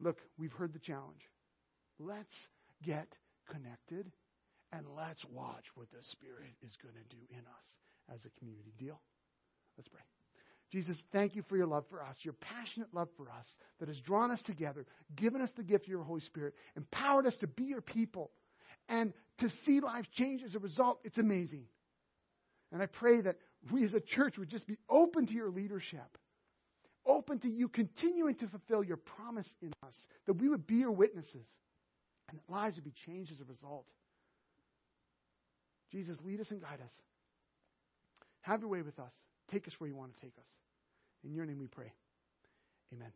Look, 0.00 0.18
we've 0.38 0.52
heard 0.52 0.72
the 0.72 0.78
challenge. 0.78 1.20
Let's 1.98 2.34
get 2.82 3.08
connected 3.50 4.10
and 4.72 4.86
let's 4.96 5.24
watch 5.26 5.64
what 5.74 5.90
the 5.90 6.02
Spirit 6.02 6.54
is 6.62 6.76
going 6.82 6.94
to 6.94 7.16
do 7.16 7.22
in 7.30 7.38
us 7.38 8.14
as 8.14 8.24
a 8.24 8.38
community. 8.38 8.72
Deal? 8.78 9.00
Let's 9.76 9.88
pray. 9.88 10.00
Jesus, 10.72 11.00
thank 11.12 11.36
you 11.36 11.44
for 11.48 11.56
your 11.56 11.66
love 11.66 11.84
for 11.88 12.02
us, 12.02 12.16
your 12.22 12.34
passionate 12.34 12.92
love 12.92 13.08
for 13.16 13.30
us 13.30 13.46
that 13.78 13.88
has 13.88 14.00
drawn 14.00 14.30
us 14.30 14.42
together, 14.42 14.84
given 15.14 15.40
us 15.40 15.50
the 15.56 15.62
gift 15.62 15.84
of 15.84 15.90
your 15.90 16.02
Holy 16.02 16.20
Spirit, 16.20 16.54
empowered 16.76 17.26
us 17.26 17.36
to 17.38 17.46
be 17.46 17.64
your 17.64 17.80
people, 17.80 18.32
and 18.88 19.12
to 19.38 19.48
see 19.64 19.80
lives 19.80 20.08
change 20.12 20.42
as 20.42 20.54
a 20.54 20.58
result. 20.58 21.00
It's 21.04 21.18
amazing. 21.18 21.64
And 22.72 22.82
I 22.82 22.86
pray 22.86 23.20
that 23.20 23.36
we 23.70 23.84
as 23.84 23.94
a 23.94 24.00
church 24.00 24.38
would 24.38 24.48
just 24.48 24.66
be 24.66 24.78
open 24.88 25.26
to 25.26 25.34
your 25.34 25.50
leadership, 25.50 26.18
open 27.04 27.38
to 27.40 27.48
you 27.48 27.68
continuing 27.68 28.34
to 28.36 28.48
fulfill 28.48 28.82
your 28.82 28.96
promise 28.96 29.52
in 29.62 29.72
us, 29.84 29.94
that 30.26 30.34
we 30.34 30.48
would 30.48 30.66
be 30.66 30.76
your 30.76 30.92
witnesses, 30.92 31.46
and 32.28 32.38
that 32.38 32.52
lives 32.52 32.76
would 32.76 32.84
be 32.84 32.94
changed 33.06 33.32
as 33.32 33.40
a 33.40 33.44
result. 33.44 33.86
Jesus, 35.92 36.18
lead 36.24 36.40
us 36.40 36.50
and 36.50 36.60
guide 36.60 36.80
us. 36.82 36.92
Have 38.42 38.60
your 38.60 38.70
way 38.70 38.82
with 38.82 38.98
us. 38.98 39.12
Take 39.50 39.66
us 39.68 39.74
where 39.78 39.88
you 39.88 39.96
want 39.96 40.14
to 40.14 40.20
take 40.20 40.34
us. 40.38 40.46
In 41.24 41.32
your 41.32 41.46
name 41.46 41.58
we 41.58 41.66
pray. 41.66 41.92
Amen. 42.92 43.12